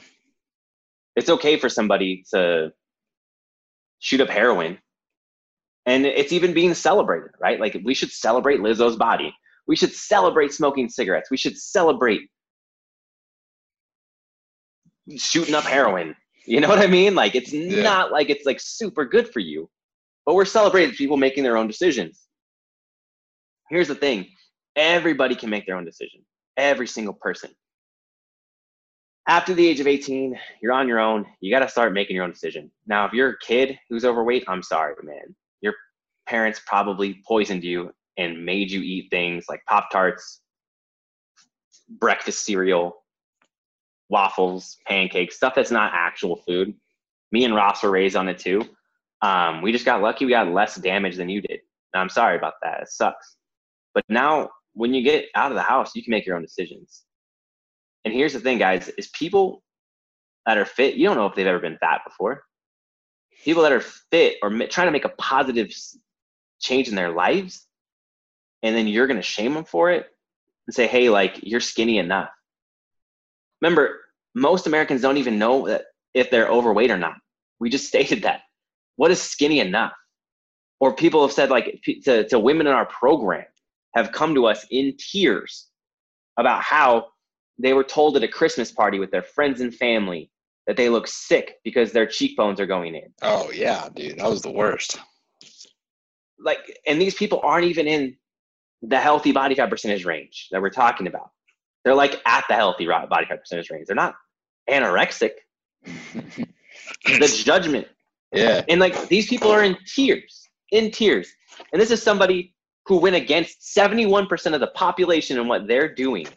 It's 1.15 1.29
okay 1.29 1.57
for 1.57 1.69
somebody 1.69 2.23
to 2.33 2.73
shoot 3.99 4.21
up 4.21 4.29
heroin 4.29 4.79
and 5.85 6.05
it's 6.05 6.31
even 6.31 6.53
being 6.53 6.73
celebrated, 6.73 7.31
right? 7.39 7.59
Like 7.59 7.79
we 7.83 7.93
should 7.93 8.11
celebrate 8.11 8.59
Lizzo's 8.59 8.95
body. 8.95 9.33
We 9.67 9.75
should 9.75 9.93
celebrate 9.93 10.53
smoking 10.53 10.89
cigarettes. 10.89 11.31
We 11.31 11.37
should 11.37 11.57
celebrate 11.57 12.29
shooting 15.17 15.55
up 15.55 15.63
heroin. 15.63 16.15
You 16.45 16.59
know 16.59 16.67
what 16.67 16.79
I 16.79 16.87
mean? 16.87 17.15
Like 17.15 17.35
it's 17.35 17.53
yeah. 17.53 17.81
not 17.81 18.11
like 18.11 18.29
it's 18.29 18.45
like 18.45 18.59
super 18.59 19.05
good 19.05 19.31
for 19.31 19.39
you. 19.39 19.69
But 20.25 20.35
we're 20.35 20.45
celebrating 20.45 20.95
people 20.95 21.17
making 21.17 21.43
their 21.43 21.57
own 21.57 21.67
decisions. 21.67 22.21
Here's 23.69 23.87
the 23.87 23.95
thing. 23.95 24.27
Everybody 24.75 25.35
can 25.35 25.49
make 25.49 25.65
their 25.65 25.75
own 25.75 25.85
decision. 25.85 26.21
Every 26.57 26.87
single 26.87 27.13
person. 27.13 27.51
After 29.27 29.53
the 29.53 29.67
age 29.67 29.79
of 29.79 29.87
18, 29.87 30.37
you're 30.61 30.73
on 30.73 30.87
your 30.87 30.99
own. 30.99 31.25
You 31.41 31.51
got 31.51 31.59
to 31.59 31.69
start 31.69 31.93
making 31.93 32.15
your 32.15 32.25
own 32.25 32.31
decision. 32.31 32.69
Now, 32.85 33.05
if 33.05 33.13
you're 33.13 33.31
a 33.31 33.39
kid 33.39 33.77
who's 33.89 34.05
overweight, 34.05 34.43
I'm 34.47 34.61
sorry, 34.61 34.93
man. 35.03 35.35
Parents 36.27 36.61
probably 36.65 37.21
poisoned 37.27 37.63
you 37.63 37.91
and 38.17 38.45
made 38.45 38.71
you 38.71 38.81
eat 38.81 39.09
things 39.09 39.45
like 39.49 39.63
Pop 39.67 39.91
Tarts, 39.91 40.41
breakfast 41.89 42.45
cereal, 42.45 43.03
waffles, 44.09 44.77
pancakes, 44.87 45.35
stuff 45.35 45.53
that's 45.55 45.71
not 45.71 45.91
actual 45.93 46.37
food. 46.47 46.73
Me 47.31 47.43
and 47.43 47.55
Ross 47.55 47.83
were 47.83 47.91
raised 47.91 48.15
on 48.15 48.29
it 48.29 48.39
too. 48.39 48.67
Um, 49.21 49.61
we 49.61 49.71
just 49.71 49.85
got 49.85 50.01
lucky. 50.01 50.25
We 50.25 50.31
got 50.31 50.47
less 50.47 50.75
damage 50.75 51.15
than 51.15 51.29
you 51.29 51.41
did. 51.41 51.59
I'm 51.93 52.09
sorry 52.09 52.37
about 52.37 52.55
that. 52.61 52.81
It 52.81 52.89
sucks. 52.89 53.37
But 53.93 54.03
now, 54.09 54.49
when 54.73 54.93
you 54.93 55.01
get 55.01 55.27
out 55.35 55.51
of 55.51 55.55
the 55.55 55.61
house, 55.61 55.95
you 55.95 56.03
can 56.03 56.11
make 56.11 56.25
your 56.25 56.35
own 56.35 56.41
decisions. 56.41 57.03
And 58.03 58.13
here's 58.13 58.33
the 58.33 58.39
thing, 58.39 58.57
guys: 58.57 58.89
is 58.97 59.07
people 59.07 59.63
that 60.45 60.57
are 60.57 60.65
fit. 60.65 60.95
You 60.95 61.07
don't 61.07 61.15
know 61.15 61.25
if 61.25 61.35
they've 61.35 61.47
ever 61.47 61.59
been 61.59 61.77
fat 61.77 62.01
before. 62.05 62.43
People 63.43 63.63
that 63.63 63.71
are 63.71 63.81
fit 63.81 64.37
or 64.41 64.49
trying 64.67 64.87
to 64.87 64.91
make 64.91 65.05
a 65.05 65.09
positive 65.17 65.71
change 66.65 66.87
in 66.87 66.95
their 66.95 67.11
lives, 67.11 67.65
and 68.63 68.75
then 68.75 68.87
you're 68.87 69.07
going 69.07 69.19
to 69.19 69.23
shame 69.23 69.53
them 69.53 69.65
for 69.65 69.91
it 69.91 70.07
and 70.67 70.73
say, 70.73 70.87
hey, 70.87 71.09
like, 71.09 71.39
you're 71.43 71.59
skinny 71.59 71.97
enough. 71.97 72.29
Remember, 73.61 74.01
most 74.33 74.67
Americans 74.67 75.01
don't 75.01 75.17
even 75.17 75.39
know 75.39 75.67
that 75.67 75.85
if 76.13 76.29
they're 76.29 76.49
overweight 76.49 76.91
or 76.91 76.97
not. 76.97 77.15
We 77.59 77.69
just 77.69 77.87
stated 77.93 78.23
that. 78.23 78.41
What 78.95 79.11
is 79.11 79.21
skinny 79.21 79.59
enough? 79.59 79.93
Or 80.79 80.93
people 80.93 81.21
have 81.21 81.31
said, 81.31 81.49
like, 81.49 81.81
to, 82.03 82.27
to 82.27 82.39
women 82.39 82.67
in 82.67 82.73
our 82.73 82.85
program 82.85 83.45
have 83.95 84.11
come 84.11 84.35
to 84.35 84.45
us 84.45 84.65
in 84.71 84.95
tears 84.97 85.67
about 86.37 86.61
how 86.61 87.07
they 87.57 87.73
were 87.73 87.83
told 87.83 88.17
at 88.17 88.23
a 88.23 88.27
Christmas 88.27 88.71
party 88.71 88.99
with 88.99 89.11
their 89.11 89.21
friends 89.21 89.61
and 89.61 89.73
family 89.73 90.29
that 90.67 90.75
they 90.75 90.89
look 90.89 91.07
sick 91.07 91.55
because 91.63 91.91
their 91.91 92.05
cheekbones 92.05 92.59
are 92.59 92.65
going 92.65 92.95
in. 92.95 93.13
Oh, 93.21 93.49
yeah, 93.51 93.87
dude. 93.93 94.17
That 94.19 94.29
was 94.29 94.41
the 94.41 94.51
worst. 94.51 94.99
Like, 96.39 96.79
and 96.85 97.01
these 97.01 97.15
people 97.15 97.39
aren't 97.43 97.65
even 97.65 97.87
in 97.87 98.15
the 98.81 98.99
healthy 98.99 99.31
body 99.31 99.55
fat 99.55 99.69
percentage 99.69 100.05
range 100.05 100.49
that 100.51 100.61
we're 100.61 100.69
talking 100.69 101.07
about. 101.07 101.31
They're 101.83 101.95
like 101.95 102.21
at 102.25 102.45
the 102.47 102.55
healthy 102.55 102.85
body 102.85 103.25
fat 103.27 103.39
percentage 103.39 103.69
range. 103.69 103.87
They're 103.87 103.95
not 103.95 104.15
anorexic. 104.69 105.31
the 105.85 107.41
judgment. 107.43 107.87
Yeah. 108.33 108.63
And 108.67 108.79
like 108.79 109.07
these 109.07 109.27
people 109.27 109.51
are 109.51 109.63
in 109.63 109.77
tears, 109.85 110.49
in 110.71 110.91
tears. 110.91 111.31
And 111.71 111.81
this 111.81 111.91
is 111.91 112.01
somebody 112.01 112.53
who 112.85 112.97
went 112.97 113.15
against 113.15 113.61
71% 113.75 114.53
of 114.53 114.59
the 114.59 114.67
population 114.67 115.39
and 115.39 115.47
what 115.47 115.67
they're 115.67 115.93
doing. 115.93 116.27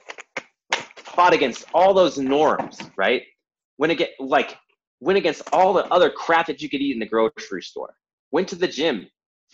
Fought 0.96 1.32
against 1.32 1.66
all 1.74 1.92
those 1.92 2.18
norms, 2.18 2.78
right? 2.96 3.22
Went 3.78 3.92
against 3.92 4.12
like 4.20 4.56
went 5.00 5.18
against 5.18 5.42
all 5.52 5.72
the 5.72 5.84
other 5.86 6.10
crap 6.10 6.46
that 6.46 6.60
you 6.60 6.68
could 6.68 6.80
eat 6.80 6.92
in 6.92 6.98
the 6.98 7.06
grocery 7.06 7.62
store. 7.62 7.94
Went 8.30 8.48
to 8.48 8.56
the 8.56 8.68
gym, 8.68 9.08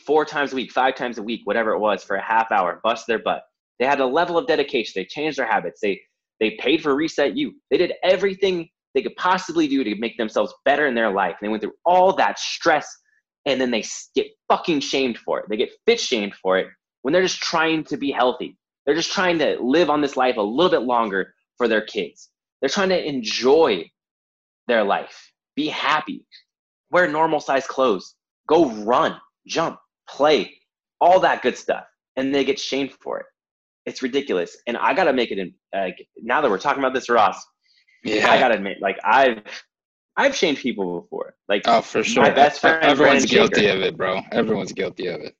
four 0.07 0.25
times 0.25 0.53
a 0.53 0.57
week, 0.57 0.73
five 0.73 0.95
times 0.95 1.19
a 1.19 1.23
week, 1.23 1.43
whatever 1.45 1.73
it 1.73 1.79
was, 1.79 2.03
for 2.03 2.17
a 2.17 2.23
half 2.23 2.51
hour, 2.51 2.81
bust 2.83 3.07
their 3.07 3.19
butt. 3.19 3.43
They 3.79 3.87
had 3.87 4.01
a 4.01 4.07
level 4.07 4.39
of 4.39 4.47
dedication. 4.47 4.93
They 4.97 5.05
changed 5.05 5.39
their 5.39 5.47
habits. 5.47 5.81
They 5.81 6.01
they 6.41 6.53
paid 6.59 6.83
for 6.83 6.95
Reset 6.95 7.37
You. 7.37 7.55
They 7.71 7.79
did 7.79 7.93
everything 8.03 8.69
they 8.95 9.03
could 9.03 9.17
possibly 9.17 9.67
do 9.67 9.85
to 9.85 9.97
make 9.97 10.17
themselves 10.17 10.55
better 10.65 10.87
in 10.87 10.95
their 10.95 11.11
life. 11.11 11.37
And 11.41 11.47
they 11.47 11.51
went 11.51 11.63
through 11.63 11.75
all 11.85 12.15
that 12.17 12.39
stress, 12.39 12.89
and 13.47 13.61
then 13.61 13.71
they 13.71 13.85
get 14.15 14.29
fucking 14.49 14.81
shamed 14.81 15.19
for 15.19 15.41
it. 15.41 15.47
They 15.49 15.57
get 15.57 15.71
fit 15.87 16.01
shamed 16.01 16.35
for 16.35 16.59
it 16.59 16.69
when 17.03 17.13
they're 17.13 17.23
just 17.23 17.41
trying 17.41 17.85
to 17.85 17.97
be 17.97 18.11
healthy. 18.11 18.57
They're 18.85 18.95
just 18.95 19.13
trying 19.13 19.39
to 19.39 19.59
live 19.61 19.91
on 19.91 20.01
this 20.01 20.17
life 20.17 20.37
a 20.37 20.43
little 20.43 20.71
bit 20.71 20.87
longer 20.87 21.35
for 21.57 21.69
their 21.69 21.83
kids. 21.83 22.31
They're 22.61 22.69
trying 22.69 22.91
to 22.91 23.09
enjoy 23.09 23.91
their 24.69 24.85
life, 24.85 25.33
be 25.57 25.67
happy, 25.67 26.25
wear 26.91 27.09
normal 27.09 27.41
size 27.41 27.67
clothes, 27.67 28.15
go 28.49 28.71
run, 28.85 29.21
jump, 29.47 29.79
play, 30.09 30.55
all 31.01 31.21
that 31.21 31.43
good 31.43 31.57
stuff, 31.57 31.85
and 32.17 32.35
they 32.35 32.45
get 32.45 32.59
shamed 32.59 32.93
for 32.93 33.21
it. 33.21 33.27
It's 33.87 34.03
ridiculous. 34.03 34.57
And 34.67 34.77
I 34.77 34.95
gotta 34.95 35.13
make 35.13 35.31
it 35.31 35.39
in. 35.39 35.55
Like 35.75 36.07
now 36.23 36.41
that 36.41 36.51
we're 36.51 36.59
talking 36.59 36.83
about 36.83 36.95
this, 36.95 37.09
Ross, 37.09 37.45
yeah, 38.05 38.31
I 38.31 38.39
gotta 38.39 38.55
admit, 38.55 38.79
like 38.81 38.99
I've 39.05 39.43
I've 40.17 40.35
shamed 40.35 40.59
people 40.59 41.01
before. 41.01 41.35
Like 41.49 41.63
oh, 41.67 41.81
for 41.81 42.03
sure. 42.03 42.23
My 42.23 42.31
best 42.31 42.61
friend, 42.61 42.83
everyone's 42.83 43.27
Brandon 43.27 43.49
guilty 43.49 43.67
Shaker. 43.67 43.77
of 43.77 43.83
it, 43.83 43.97
bro. 43.97 44.21
Everyone's 44.33 44.73
guilty 44.73 45.09
of 45.09 45.21
it. 45.21 45.35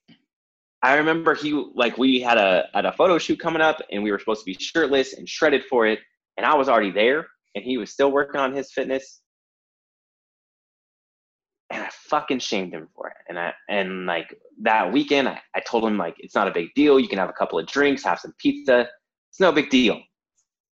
I 0.83 0.97
remember 0.97 1.33
he 1.33 1.51
like 1.73 1.97
we 1.97 2.19
had 2.21 2.37
a 2.37 2.65
had 2.73 2.85
a 2.85 2.91
photo 2.91 3.17
shoot 3.17 3.39
coming 3.39 3.61
up, 3.61 3.81
and 3.91 4.03
we 4.03 4.11
were 4.11 4.19
supposed 4.19 4.41
to 4.41 4.45
be 4.45 4.55
shirtless 4.59 5.13
and 5.13 5.27
shredded 5.27 5.63
for 5.69 5.87
it, 5.87 5.99
and 6.37 6.45
I 6.45 6.55
was 6.55 6.69
already 6.69 6.91
there, 6.91 7.27
and 7.55 7.63
he 7.63 7.77
was 7.77 7.91
still 7.91 8.11
working 8.11 8.39
on 8.39 8.53
his 8.53 8.71
fitness, 8.71 9.21
and 11.69 11.83
I 11.83 11.89
fucking 11.91 12.39
shamed 12.39 12.73
him 12.73 12.87
for 12.95 13.07
it. 13.07 13.15
And 13.27 13.39
I 13.39 13.53
and 13.69 14.05
like 14.05 14.35
that 14.61 14.91
weekend, 14.91 15.27
I, 15.27 15.41
I 15.55 15.59
told 15.61 15.83
him 15.83 15.97
like 15.97 16.15
it's 16.19 16.35
not 16.35 16.47
a 16.47 16.51
big 16.51 16.73
deal. 16.75 16.99
You 16.99 17.07
can 17.07 17.17
have 17.17 17.29
a 17.29 17.33
couple 17.33 17.57
of 17.57 17.65
drinks, 17.67 18.03
have 18.03 18.19
some 18.19 18.33
pizza. 18.37 18.87
It's 19.31 19.39
no 19.39 19.51
big 19.51 19.69
deal. 19.69 19.99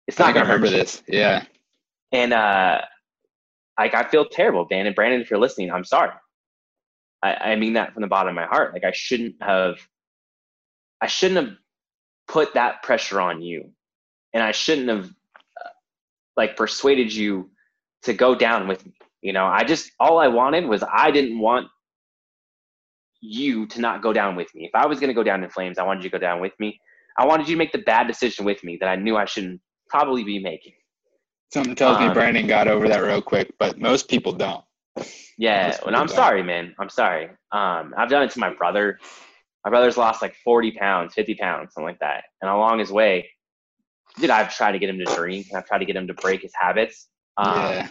It's 0.06 0.18
not 0.18 0.28
I 0.28 0.32
gonna 0.32 0.44
remember 0.44 0.68
this. 0.68 1.02
Yeah. 1.08 1.44
And 2.12 2.32
uh, 2.32 2.82
like 3.78 3.94
I 3.94 4.04
feel 4.04 4.26
terrible, 4.26 4.64
Dan 4.64 4.86
and 4.86 4.94
Brandon. 4.94 5.20
If 5.20 5.30
you're 5.30 5.40
listening, 5.40 5.72
I'm 5.72 5.84
sorry. 5.84 6.12
I, 7.22 7.34
I 7.34 7.56
mean 7.56 7.72
that 7.72 7.92
from 7.92 8.02
the 8.02 8.08
bottom 8.08 8.30
of 8.30 8.34
my 8.36 8.46
heart. 8.46 8.72
Like 8.72 8.84
I 8.84 8.92
shouldn't 8.92 9.34
have. 9.42 9.78
I 11.00 11.08
shouldn't 11.08 11.46
have 11.46 11.56
put 12.26 12.54
that 12.54 12.82
pressure 12.82 13.20
on 13.20 13.42
you, 13.42 13.70
and 14.32 14.42
I 14.42 14.52
shouldn't 14.52 14.88
have 14.88 15.06
uh, 15.06 15.68
like 16.36 16.56
persuaded 16.56 17.12
you 17.12 17.50
to 18.04 18.14
go 18.14 18.34
down 18.34 18.68
with 18.68 18.86
me 18.86 18.92
you 19.26 19.32
know, 19.32 19.44
I 19.44 19.64
just 19.64 19.90
all 19.98 20.20
I 20.20 20.28
wanted 20.28 20.66
was 20.66 20.84
I 20.88 21.10
didn't 21.10 21.40
want 21.40 21.66
you 23.20 23.66
to 23.66 23.80
not 23.80 24.00
go 24.00 24.12
down 24.12 24.36
with 24.36 24.46
me. 24.54 24.66
If 24.66 24.70
I 24.72 24.86
was 24.86 25.00
going 25.00 25.08
to 25.08 25.14
go 25.14 25.24
down 25.24 25.42
in 25.42 25.50
flames, 25.50 25.78
I 25.78 25.82
wanted 25.82 26.04
you 26.04 26.10
to 26.10 26.16
go 26.16 26.20
down 26.20 26.40
with 26.40 26.52
me. 26.60 26.78
I 27.18 27.26
wanted 27.26 27.48
you 27.48 27.56
to 27.56 27.58
make 27.58 27.72
the 27.72 27.78
bad 27.78 28.06
decision 28.06 28.44
with 28.44 28.62
me 28.62 28.76
that 28.80 28.88
I 28.88 28.94
knew 28.94 29.16
I 29.16 29.24
shouldn't 29.24 29.60
probably 29.88 30.22
be 30.22 30.38
making. 30.38 30.74
Something 31.52 31.74
tells 31.74 31.96
um, 31.96 32.06
me 32.06 32.14
Brandon 32.14 32.46
got 32.46 32.68
over 32.68 32.88
that 32.88 32.98
real 32.98 33.20
quick, 33.20 33.52
but 33.58 33.80
most 33.80 34.08
people 34.08 34.30
don't. 34.30 34.64
Yeah, 35.36 35.76
and 35.84 35.96
I'm 35.96 36.06
don't. 36.06 36.14
sorry, 36.14 36.44
man. 36.44 36.72
I'm 36.78 36.88
sorry. 36.88 37.24
Um, 37.50 37.94
I've 37.98 38.08
done 38.08 38.22
it 38.22 38.30
to 38.30 38.38
my 38.38 38.54
brother. 38.54 39.00
My 39.64 39.70
brother's 39.70 39.96
lost 39.96 40.22
like 40.22 40.36
40 40.44 40.70
pounds, 40.70 41.14
50 41.14 41.34
pounds, 41.34 41.74
something 41.74 41.84
like 41.84 41.98
that. 41.98 42.22
And 42.42 42.48
along 42.48 42.78
his 42.78 42.92
way, 42.92 43.28
dude, 44.20 44.30
I've 44.30 44.54
tried 44.54 44.72
to 44.72 44.78
get 44.78 44.88
him 44.88 44.98
to 44.98 45.16
drink. 45.16 45.48
And 45.50 45.58
I've 45.58 45.66
tried 45.66 45.78
to 45.78 45.84
get 45.84 45.96
him 45.96 46.06
to 46.06 46.14
break 46.14 46.42
his 46.42 46.52
habits. 46.54 47.08
Um, 47.36 47.56
yeah. 47.56 47.88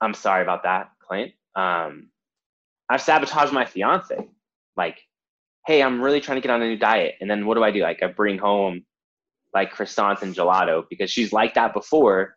I'm 0.00 0.14
sorry 0.14 0.42
about 0.42 0.62
that, 0.64 0.90
Clint. 1.06 1.32
Um, 1.54 2.10
I've 2.88 3.02
sabotaged 3.02 3.52
my 3.52 3.64
fiance. 3.64 4.16
Like, 4.76 4.98
hey, 5.66 5.82
I'm 5.82 6.00
really 6.00 6.20
trying 6.20 6.36
to 6.36 6.40
get 6.40 6.50
on 6.50 6.62
a 6.62 6.66
new 6.66 6.78
diet. 6.78 7.16
And 7.20 7.30
then 7.30 7.46
what 7.46 7.54
do 7.54 7.64
I 7.64 7.70
do? 7.70 7.80
Like, 7.82 8.02
I 8.02 8.06
bring 8.06 8.38
home 8.38 8.84
like 9.54 9.74
croissants 9.74 10.22
and 10.22 10.34
gelato 10.34 10.84
because 10.88 11.10
she's 11.10 11.32
like 11.32 11.54
that 11.54 11.74
before. 11.74 12.34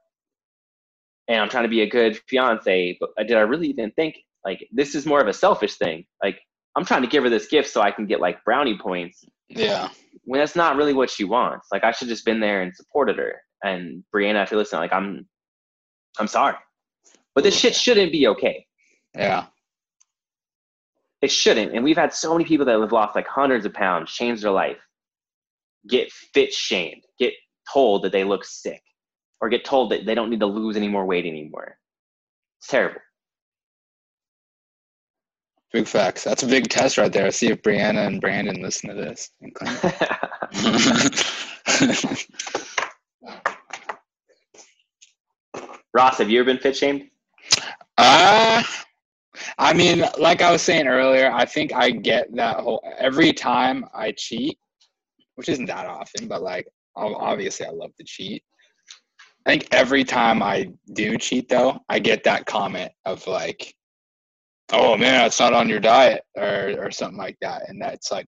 And 1.27 1.39
I'm 1.39 1.49
trying 1.49 1.63
to 1.63 1.69
be 1.69 1.81
a 1.81 1.89
good 1.89 2.19
fiance. 2.27 2.97
But 2.99 3.09
did 3.27 3.37
I 3.37 3.41
really 3.41 3.67
even 3.67 3.91
think 3.91 4.17
like 4.43 4.67
this 4.71 4.95
is 4.95 5.05
more 5.05 5.21
of 5.21 5.27
a 5.27 5.33
selfish 5.33 5.75
thing? 5.75 6.05
Like, 6.23 6.39
I'm 6.75 6.85
trying 6.85 7.03
to 7.03 7.07
give 7.07 7.23
her 7.23 7.29
this 7.29 7.47
gift 7.47 7.69
so 7.69 7.81
I 7.81 7.91
can 7.91 8.05
get 8.05 8.19
like 8.19 8.43
brownie 8.43 8.77
points. 8.77 9.23
Yeah. 9.49 9.89
When 10.23 10.39
that's 10.39 10.55
not 10.55 10.75
really 10.75 10.93
what 10.93 11.09
she 11.09 11.23
wants. 11.23 11.67
Like, 11.71 11.83
I 11.83 11.91
should 11.91 12.07
just 12.07 12.25
been 12.25 12.39
there 12.39 12.61
and 12.61 12.75
supported 12.75 13.17
her. 13.17 13.41
And 13.63 14.03
Brianna, 14.13 14.43
if 14.43 14.51
you're 14.51 14.59
listening, 14.59 14.81
like, 14.81 14.93
I'm, 14.93 15.27
I'm 16.19 16.27
sorry. 16.27 16.55
But 17.35 17.43
this 17.43 17.57
shit 17.57 17.75
shouldn't 17.75 18.11
be 18.11 18.27
okay. 18.27 18.65
Yeah. 19.15 19.45
It 21.21 21.31
shouldn't. 21.31 21.73
And 21.73 21.83
we've 21.83 21.97
had 21.97 22.13
so 22.13 22.33
many 22.33 22.45
people 22.45 22.65
that 22.65 22.79
have 22.79 22.91
lost 22.91 23.15
like 23.15 23.27
hundreds 23.27 23.65
of 23.65 23.73
pounds, 23.73 24.11
change 24.11 24.41
their 24.41 24.51
life, 24.51 24.79
get 25.87 26.11
fit 26.11 26.51
shamed, 26.51 27.03
get 27.19 27.33
told 27.71 28.03
that 28.03 28.11
they 28.11 28.23
look 28.23 28.43
sick, 28.43 28.81
or 29.39 29.49
get 29.49 29.63
told 29.63 29.91
that 29.91 30.05
they 30.05 30.15
don't 30.15 30.29
need 30.29 30.39
to 30.39 30.47
lose 30.47 30.75
any 30.75 30.87
more 30.87 31.05
weight 31.05 31.25
anymore. 31.25 31.77
It's 32.59 32.67
terrible. 32.67 33.01
Big 35.71 35.87
facts. 35.87 36.23
That's 36.23 36.43
a 36.43 36.47
big 36.47 36.69
test 36.69 36.97
right 36.97 37.13
there. 37.13 37.31
See 37.31 37.47
if 37.47 37.61
Brianna 37.61 38.05
and 38.05 38.19
Brandon 38.19 38.61
listen 38.61 38.89
to 38.89 38.95
this. 38.95 39.29
Ross, 45.93 46.17
have 46.17 46.29
you 46.29 46.39
ever 46.39 46.45
been 46.45 46.57
fit 46.57 46.75
shamed? 46.75 47.09
Uh 48.03 48.63
I 49.59 49.73
mean, 49.73 50.03
like 50.17 50.41
I 50.41 50.51
was 50.51 50.63
saying 50.63 50.87
earlier, 50.87 51.31
I 51.31 51.45
think 51.45 51.71
I 51.71 51.91
get 51.91 52.35
that 52.35 52.57
whole 52.57 52.83
every 52.97 53.31
time 53.31 53.85
I 53.93 54.11
cheat, 54.13 54.57
which 55.35 55.49
isn't 55.49 55.67
that 55.67 55.85
often, 55.85 56.27
but 56.27 56.41
like 56.41 56.67
obviously 56.95 57.67
I 57.67 57.69
love 57.69 57.95
to 57.97 58.03
cheat. 58.03 58.43
I 59.45 59.51
think 59.51 59.67
every 59.71 60.03
time 60.03 60.41
I 60.41 60.71
do 60.93 61.15
cheat 61.17 61.47
though, 61.47 61.79
I 61.89 61.99
get 61.99 62.23
that 62.23 62.47
comment 62.47 62.91
of 63.05 63.25
like, 63.27 63.73
"Oh 64.71 64.97
man, 64.97 65.25
it's 65.27 65.39
not 65.39 65.53
on 65.53 65.69
your 65.69 65.79
diet" 65.79 66.23
or 66.35 66.75
or 66.79 66.89
something 66.91 67.17
like 67.19 67.37
that, 67.41 67.69
and 67.69 67.79
that's 67.79 68.11
like, 68.11 68.25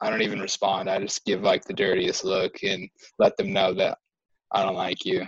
I 0.00 0.10
don't 0.10 0.22
even 0.22 0.40
respond. 0.40 0.88
I 0.88 1.00
just 1.00 1.24
give 1.24 1.42
like 1.42 1.64
the 1.64 1.74
dirtiest 1.74 2.24
look 2.24 2.62
and 2.62 2.88
let 3.18 3.36
them 3.36 3.52
know 3.52 3.74
that 3.74 3.98
I 4.52 4.62
don't 4.62 4.76
like 4.76 5.04
you. 5.04 5.26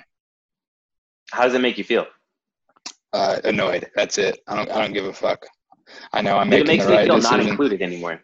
How 1.32 1.42
does 1.42 1.54
it 1.54 1.60
make 1.60 1.76
you 1.78 1.84
feel? 1.84 2.06
Uh, 3.12 3.40
annoyed. 3.44 3.90
That's 3.94 4.18
it. 4.18 4.40
I 4.48 4.56
don't. 4.56 4.70
I 4.70 4.80
don't 4.80 4.92
give 4.92 5.04
a 5.04 5.12
fuck. 5.12 5.46
I 6.12 6.22
know 6.22 6.36
I'm 6.38 6.48
making 6.48 6.64
It 6.64 6.68
makes 6.68 6.84
the 6.84 6.90
me 6.90 6.96
right 6.96 7.06
feel 7.06 7.16
decision. 7.16 7.38
not 7.38 7.48
included 7.48 7.82
anymore. 7.82 8.20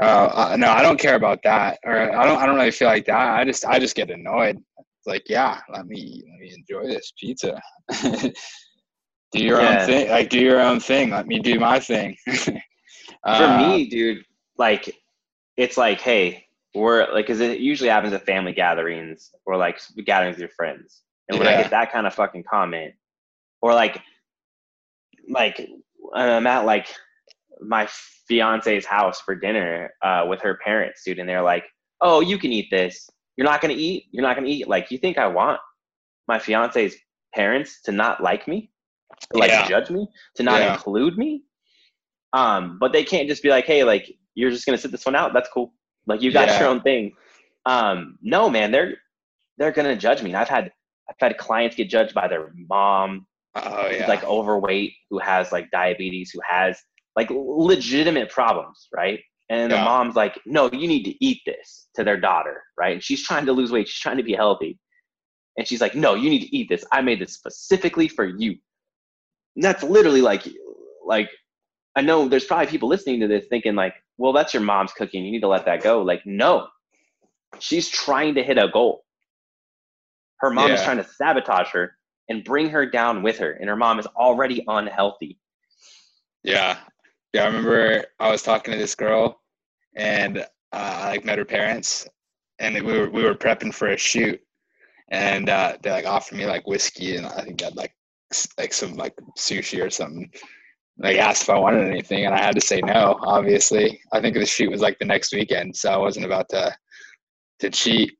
Uh, 0.00 0.30
uh, 0.52 0.56
no, 0.58 0.68
I 0.70 0.82
don't 0.82 0.98
care 0.98 1.14
about 1.14 1.42
that, 1.44 1.78
or 1.84 1.96
I 2.16 2.24
don't. 2.26 2.38
I 2.38 2.46
don't 2.46 2.56
really 2.56 2.70
feel 2.72 2.88
like 2.88 3.04
that. 3.06 3.34
I 3.38 3.44
just, 3.44 3.64
I 3.64 3.78
just 3.78 3.94
get 3.94 4.10
annoyed. 4.10 4.56
It's 4.78 5.06
like, 5.06 5.24
yeah, 5.28 5.60
let 5.72 5.86
me, 5.86 6.22
let 6.28 6.38
me 6.40 6.54
enjoy 6.56 6.86
this 6.88 7.12
pizza. 7.18 7.60
do 8.02 8.32
your 9.34 9.60
Yeah. 9.60 9.80
own 9.82 9.86
thing. 9.86 10.10
Like, 10.10 10.28
do 10.30 10.40
your 10.40 10.60
own 10.60 10.80
thing. 10.80 11.10
Let 11.10 11.26
me 11.26 11.38
do 11.38 11.58
my 11.60 11.78
thing. 11.78 12.16
For 13.36 13.48
Uh, 13.48 13.56
me, 13.56 13.88
dude, 13.88 14.24
like 14.58 14.96
it's 15.56 15.76
like, 15.76 16.00
hey, 16.00 16.46
we're 16.74 17.00
like, 17.12 17.26
because 17.26 17.40
it 17.40 17.58
usually 17.60 17.90
happens 17.90 18.12
at 18.12 18.24
family 18.26 18.52
gatherings 18.52 19.30
or 19.46 19.56
like 19.56 19.78
gatherings 20.04 20.34
with 20.36 20.40
your 20.40 20.48
friends, 20.56 21.02
and 21.28 21.38
when 21.38 21.46
I 21.46 21.56
get 21.56 21.70
that 21.70 21.92
kind 21.92 22.06
of 22.06 22.14
fucking 22.14 22.44
comment, 22.50 22.94
or 23.60 23.74
like, 23.74 24.00
like 25.28 25.68
I'm 26.14 26.46
at 26.46 26.64
like 26.64 26.88
my 27.60 27.88
fiance's 28.28 28.84
house 28.86 29.20
for 29.20 29.34
dinner 29.34 29.90
uh, 30.02 30.26
with 30.28 30.40
her 30.40 30.58
parents, 30.64 31.02
dude, 31.04 31.18
and 31.18 31.28
they're 31.28 31.42
like, 31.42 31.64
"Oh, 32.00 32.20
you 32.20 32.38
can 32.38 32.52
eat 32.52 32.68
this. 32.70 33.08
You're 33.36 33.46
not 33.46 33.60
gonna 33.60 33.74
eat. 33.74 34.04
You're 34.10 34.22
not 34.22 34.36
gonna 34.36 34.48
eat." 34.48 34.68
Like, 34.68 34.90
you 34.90 34.98
think 34.98 35.18
I 35.18 35.26
want 35.26 35.60
my 36.28 36.38
fiance's 36.38 36.96
parents 37.34 37.80
to 37.82 37.92
not 37.92 38.22
like 38.22 38.46
me, 38.48 38.70
to 39.32 39.38
like 39.38 39.50
Yeah. 39.50 39.66
judge 39.68 39.90
me, 39.90 40.06
to 40.36 40.42
not 40.42 40.60
Yeah. 40.60 40.74
include 40.74 41.16
me? 41.16 41.44
Um, 42.32 42.78
but 42.78 42.92
they 42.92 43.04
can't 43.04 43.28
just 43.28 43.42
be 43.42 43.50
like, 43.50 43.64
"Hey, 43.66 43.84
like 43.84 44.10
you're 44.34 44.50
just 44.50 44.66
gonna 44.66 44.78
sit 44.78 44.90
this 44.90 45.04
one 45.06 45.16
out. 45.16 45.32
That's 45.34 45.48
cool. 45.48 45.72
Like 46.06 46.22
you 46.22 46.32
got 46.32 46.48
Yeah. 46.48 46.60
your 46.60 46.68
own 46.68 46.80
thing." 46.82 47.12
Um, 47.66 48.18
no, 48.22 48.48
man, 48.50 48.72
they're 48.72 48.96
they're 49.58 49.72
gonna 49.72 49.96
judge 49.96 50.22
me. 50.22 50.30
And 50.30 50.36
I've 50.36 50.48
had 50.48 50.72
I've 51.08 51.16
had 51.18 51.36
clients 51.38 51.76
get 51.76 51.88
judged 51.90 52.14
by 52.14 52.28
their 52.28 52.52
mom, 52.68 53.26
oh 53.54 53.88
yeah. 53.88 54.06
like 54.08 54.24
overweight, 54.24 54.94
who 55.10 55.18
has 55.18 55.52
like 55.52 55.70
diabetes, 55.70 56.30
who 56.30 56.40
has 56.48 56.78
like 57.16 57.30
legitimate 57.30 58.30
problems, 58.30 58.88
right? 58.94 59.20
And 59.50 59.70
the 59.70 59.76
mom's 59.76 60.16
like, 60.16 60.38
no, 60.46 60.70
you 60.72 60.88
need 60.88 61.04
to 61.04 61.24
eat 61.24 61.42
this 61.44 61.88
to 61.94 62.04
their 62.04 62.18
daughter, 62.18 62.62
right? 62.78 62.94
And 62.94 63.02
she's 63.02 63.22
trying 63.22 63.44
to 63.46 63.52
lose 63.52 63.70
weight, 63.70 63.86
she's 63.86 64.00
trying 64.00 64.16
to 64.16 64.22
be 64.22 64.32
healthy. 64.32 64.78
And 65.58 65.68
she's 65.68 65.82
like, 65.82 65.94
no, 65.94 66.14
you 66.14 66.30
need 66.30 66.40
to 66.40 66.56
eat 66.56 66.70
this. 66.70 66.84
I 66.90 67.02
made 67.02 67.20
this 67.20 67.34
specifically 67.34 68.08
for 68.08 68.24
you. 68.24 68.56
And 69.54 69.62
that's 69.62 69.82
literally 69.82 70.22
like, 70.22 70.48
like, 71.04 71.28
I 71.94 72.00
know 72.00 72.28
there's 72.28 72.46
probably 72.46 72.68
people 72.68 72.88
listening 72.88 73.20
to 73.20 73.28
this 73.28 73.44
thinking 73.50 73.74
like, 73.74 73.94
well, 74.16 74.32
that's 74.32 74.54
your 74.54 74.62
mom's 74.62 74.92
cooking. 74.92 75.22
You 75.24 75.32
need 75.32 75.42
to 75.42 75.48
let 75.48 75.66
that 75.66 75.82
go. 75.82 76.00
Like, 76.00 76.22
no, 76.24 76.68
she's 77.58 77.88
trying 77.90 78.36
to 78.36 78.42
hit 78.42 78.56
a 78.56 78.68
goal. 78.72 79.04
Her 80.38 80.50
mom 80.50 80.70
is 80.70 80.82
trying 80.82 80.96
to 80.96 81.04
sabotage 81.04 81.68
her 81.72 81.94
and 82.32 82.42
bring 82.42 82.70
her 82.70 82.86
down 82.86 83.22
with 83.22 83.38
her. 83.38 83.52
And 83.52 83.68
her 83.68 83.76
mom 83.76 83.98
is 83.98 84.06
already 84.06 84.64
unhealthy. 84.66 85.38
Yeah. 86.42 86.78
Yeah. 87.34 87.44
I 87.44 87.46
remember 87.46 88.04
I 88.18 88.30
was 88.30 88.42
talking 88.42 88.72
to 88.72 88.78
this 88.78 88.94
girl 88.94 89.40
and 89.94 90.38
uh, 90.38 90.44
I 90.72 91.08
like 91.10 91.24
met 91.26 91.38
her 91.38 91.44
parents 91.44 92.08
and 92.58 92.74
we 92.74 92.80
were, 92.80 93.10
we 93.10 93.22
were 93.22 93.34
prepping 93.34 93.74
for 93.74 93.88
a 93.88 93.98
shoot 93.98 94.40
and 95.10 95.50
uh, 95.50 95.76
they 95.82 95.90
like 95.90 96.06
offered 96.06 96.38
me 96.38 96.46
like 96.46 96.66
whiskey 96.66 97.16
and 97.16 97.26
I 97.26 97.42
think 97.42 97.60
that 97.60 97.76
like, 97.76 97.92
like 98.58 98.72
some 98.72 98.94
like 98.94 99.14
sushi 99.38 99.84
or 99.84 99.90
something. 99.90 100.30
Like 100.98 101.18
asked 101.18 101.42
if 101.42 101.50
I 101.50 101.58
wanted 101.58 101.86
anything 101.86 102.24
and 102.24 102.34
I 102.34 102.38
had 102.38 102.54
to 102.54 102.60
say 102.62 102.80
no, 102.80 103.18
obviously. 103.22 104.00
I 104.12 104.20
think 104.22 104.34
the 104.36 104.46
shoot 104.46 104.70
was 104.70 104.80
like 104.80 104.98
the 104.98 105.04
next 105.04 105.34
weekend. 105.34 105.76
So 105.76 105.92
I 105.92 105.98
wasn't 105.98 106.24
about 106.24 106.48
to, 106.50 106.74
to 107.60 107.70
cheat, 107.70 108.12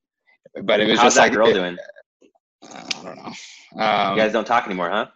but 0.64 0.80
it 0.80 0.88
was 0.88 0.98
How's 0.98 1.14
just 1.14 1.16
that 1.16 1.22
like, 1.22 1.32
girl 1.32 1.48
it- 1.48 1.54
doing? 1.54 1.78
I 2.70 3.02
don't 3.02 3.16
know. 3.16 3.32
Um, 3.76 4.16
You 4.16 4.22
guys 4.22 4.32
don't 4.32 4.46
talk 4.46 4.66
anymore, 4.66 4.90
huh? 4.90 5.06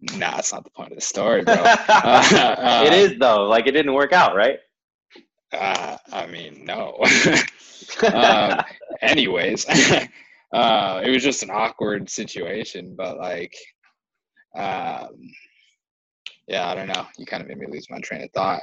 nah, 0.00 0.36
that's 0.36 0.52
not 0.52 0.64
the 0.64 0.70
point 0.70 0.92
of 0.92 0.96
the 0.96 1.02
story, 1.04 1.42
bro. 1.42 1.54
Uh, 1.88 2.84
it 2.86 2.92
is 2.92 3.18
though. 3.18 3.44
Like 3.44 3.66
it 3.66 3.72
didn't 3.72 3.94
work 3.94 4.12
out, 4.12 4.36
right? 4.36 4.58
Uh, 5.52 5.96
I 6.12 6.26
mean, 6.26 6.64
no. 6.64 6.98
um, 8.12 8.60
anyways, 9.00 9.66
uh, 10.52 11.00
it 11.04 11.10
was 11.10 11.22
just 11.22 11.42
an 11.42 11.50
awkward 11.50 12.08
situation, 12.10 12.94
but 12.96 13.18
like, 13.18 13.54
um, 14.56 15.08
yeah, 16.46 16.68
I 16.68 16.74
don't 16.74 16.88
know. 16.88 17.06
You 17.18 17.26
kind 17.26 17.42
of 17.42 17.48
made 17.48 17.58
me 17.58 17.66
lose 17.70 17.88
my 17.90 17.98
train 18.00 18.22
of 18.22 18.30
thought, 18.32 18.62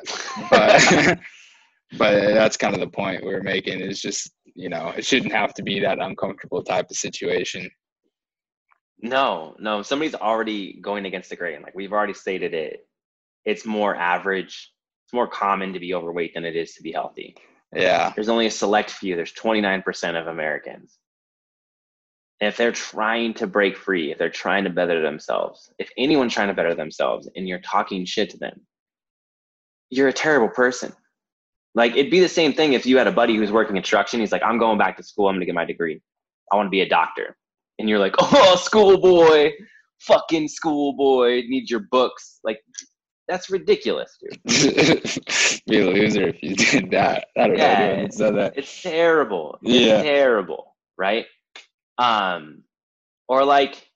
but 0.50 1.20
but 1.98 2.34
that's 2.34 2.58
kind 2.58 2.74
of 2.74 2.80
the 2.80 2.88
point 2.88 3.24
we 3.24 3.30
we're 3.30 3.42
making. 3.42 3.80
Is 3.82 4.02
just 4.02 4.32
you 4.56 4.70
know, 4.70 4.94
it 4.96 5.06
shouldn't 5.06 5.34
have 5.34 5.54
to 5.56 5.64
be 5.64 5.80
that 5.80 6.00
uncomfortable 6.00 6.64
type 6.64 6.90
of 6.90 6.98
situation. 6.98 7.70
No, 9.10 9.56
no. 9.60 9.82
Somebody's 9.82 10.16
already 10.16 10.80
going 10.82 11.06
against 11.06 11.30
the 11.30 11.36
grain. 11.36 11.62
Like 11.62 11.76
we've 11.76 11.94
already 11.94 12.14
stated 12.14 12.54
it. 12.54 12.88
It's 13.46 13.66
more 13.66 13.96
average. 13.96 14.72
It's 15.06 15.14
more 15.14 15.28
common 15.28 15.74
to 15.74 15.80
be 15.80 15.94
overweight 15.94 16.34
than 16.34 16.46
it 16.46 16.56
is 16.56 16.74
to 16.76 16.84
be 16.84 16.92
healthy. 16.92 17.36
Yeah, 17.74 18.14
There's 18.16 18.30
only 18.30 18.46
a 18.46 18.52
select 18.52 18.90
few. 18.92 19.16
There's 19.16 19.34
29% 19.34 20.20
of 20.20 20.28
Americans. 20.28 20.98
And 22.40 22.48
if 22.48 22.58
they're 22.58 22.72
trying 22.72 23.34
to 23.36 23.48
break 23.48 23.78
free, 23.78 24.12
if 24.12 24.18
they're 24.18 24.30
trying 24.30 24.64
to 24.64 24.70
better 24.70 25.02
themselves, 25.02 25.72
if 25.78 25.90
anyone's 25.98 26.34
trying 26.34 26.48
to 26.48 26.54
better 26.54 26.74
themselves 26.74 27.30
and 27.36 27.48
you're 27.48 27.60
talking 27.60 28.06
shit 28.06 28.30
to 28.32 28.38
them, 28.38 28.62
you're 29.90 30.08
a 30.08 30.14
terrible 30.14 30.50
person. 30.50 30.94
Like 31.76 31.94
it'd 31.94 32.12
be 32.12 32.22
the 32.22 32.30
same 32.30 32.54
thing 32.54 32.74
if 32.74 32.86
you 32.86 32.98
had 32.98 33.08
a 33.08 33.12
buddy 33.12 33.36
who's 33.36 33.52
working 33.52 33.76
construction. 33.76 34.20
He's 34.20 34.32
like, 34.32 34.44
I'm 34.44 34.58
going 34.58 34.78
back 34.78 34.98
to 34.98 35.04
school. 35.04 35.28
I'm 35.28 35.36
going 35.36 35.42
to 35.42 35.46
get 35.46 35.56
my 35.56 35.66
degree. 35.66 36.02
I 36.52 36.56
want 36.56 36.68
to 36.68 36.72
be 36.72 36.82
a 36.82 36.90
doctor. 36.90 37.36
And 37.80 37.90
you're 37.90 38.00
like, 38.00 38.16
oh, 38.20 38.56
schoolboy, 38.56 39.52
fucking 40.02 40.48
schoolboy, 40.48 41.44
need 41.48 41.70
your 41.70 41.82
books. 41.92 42.40
Like, 42.44 42.60
that's 43.28 43.50
ridiculous, 43.50 44.18
dude. 44.22 44.40
be 45.68 45.80
a 45.80 45.86
loser 45.86 46.28
if 46.30 46.44
you 46.44 46.56
did 46.56 46.92
that. 46.92 47.28
I 47.38 47.48
don't 47.48 47.58
know 47.58 47.64
Yeah. 47.64 47.80
anyone 47.80 48.04
that 48.04 48.14
said 48.14 48.36
that. 48.36 48.58
It's 48.58 48.82
terrible. 48.82 49.58
It's 49.64 49.86
Yeah. 49.86 50.02
terrible, 50.04 50.76
right? 50.98 51.26
Um, 51.98 52.64
or 53.28 53.44
like 53.44 53.90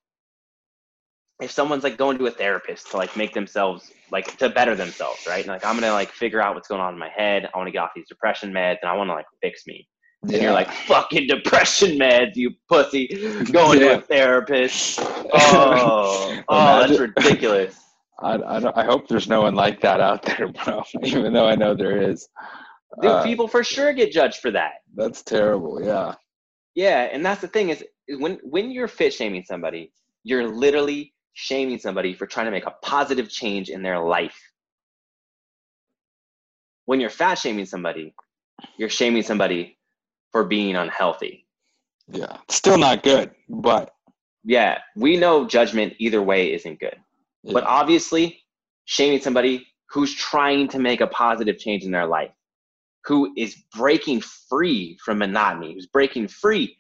if 1.42 1.52
someone's 1.52 1.84
like 1.84 1.98
going 1.98 2.18
to 2.18 2.26
a 2.28 2.32
therapist 2.32 2.92
to 2.92 2.98
like 2.98 3.16
make 3.16 3.34
themselves 3.34 3.92
like 4.12 4.36
to 4.38 4.50
better 4.50 4.76
themselves, 4.76 5.22
right? 5.28 5.40
And 5.42 5.48
like 5.48 5.64
I'm 5.64 5.76
gonna 5.76 5.94
like 5.94 6.12
figure 6.12 6.42
out 6.42 6.56
what's 6.56 6.68
going 6.68 6.82
on 6.82 6.94
in 6.94 7.00
my 7.00 7.10
head. 7.16 7.48
I 7.54 7.58
want 7.58 7.68
to 7.68 7.72
get 7.72 7.80
off 7.80 7.92
these 7.96 8.08
depression 8.10 8.52
meds, 8.52 8.78
and 8.82 8.90
I 8.90 8.96
want 8.96 9.10
to 9.10 9.14
like 9.14 9.26
fix 9.42 9.66
me. 9.68 9.88
And 10.24 10.32
you're 10.34 10.52
like 10.52 10.70
fucking 10.72 11.28
depression 11.28 11.98
meds, 11.98 12.36
you 12.36 12.52
pussy, 12.68 13.08
going 13.52 13.80
to 13.80 13.98
a 13.98 14.02
therapist. 14.02 15.00
Oh, 15.32 16.42
oh, 16.50 16.80
that's 16.88 17.00
ridiculous. 17.00 17.80
I, 18.22 18.34
I, 18.34 18.82
I 18.82 18.84
hope 18.86 19.08
there's 19.08 19.30
no 19.30 19.44
one 19.44 19.56
like 19.56 19.80
that 19.82 20.02
out 20.02 20.24
there, 20.24 20.48
bro. 20.66 20.84
Even 21.04 21.32
though 21.34 21.46
I 21.48 21.56
know 21.56 21.74
there 21.76 22.02
is. 22.02 22.28
Dude, 23.02 23.12
Uh, 23.12 23.24
people 23.24 23.48
for 23.48 23.64
sure 23.64 23.94
get 23.94 24.12
judged 24.12 24.40
for 24.42 24.52
that. 24.52 24.72
that's 24.96 25.22
terrible. 25.24 25.82
Yeah. 25.84 26.16
Yeah, 26.76 27.04
and 27.14 27.26
that's 27.26 27.42
the 27.42 27.48
thing 27.48 27.70
is, 27.70 27.84
is 28.08 28.20
when 28.20 28.40
when 28.44 28.72
you're 28.72 28.88
fit 28.88 29.14
shaming 29.14 29.44
somebody, 29.46 29.92
you're 30.24 30.48
literally 30.48 31.14
shaming 31.34 31.78
somebody 31.80 32.14
for 32.14 32.26
trying 32.28 32.46
to 32.48 32.52
make 32.52 32.66
a 32.66 32.76
positive 32.82 33.30
change 33.30 33.70
in 33.70 33.82
their 33.84 34.00
life. 34.00 34.38
When 36.86 37.00
you're 37.00 37.10
fat 37.10 37.36
shaming 37.36 37.66
somebody, 37.66 38.14
you're 38.78 38.90
shaming 38.90 39.24
somebody 39.24 39.78
for 40.32 40.44
being 40.44 40.76
unhealthy. 40.76 41.46
Yeah. 42.08 42.38
Still 42.50 42.78
not 42.78 43.04
good, 43.04 43.32
but. 43.48 43.94
Yeah, 44.44 44.80
we 44.96 45.18
know 45.18 45.46
judgment 45.46 45.94
either 46.00 46.22
way 46.22 46.54
isn't 46.54 46.80
good. 46.80 46.96
But 47.44 47.64
obviously, 47.64 48.42
shaming 48.86 49.22
somebody 49.22 49.68
who's 49.90 50.14
trying 50.14 50.68
to 50.70 50.80
make 50.80 51.02
a 51.02 51.08
positive 51.08 51.58
change 51.58 51.84
in 51.84 51.92
their 51.92 52.06
life, 52.06 52.32
who 53.06 53.34
is 53.38 53.56
breaking 53.76 54.22
free 54.22 54.98
from 55.04 55.20
monotony, 55.20 55.74
who's 55.74 55.88
breaking 55.88 56.28
free 56.28 56.76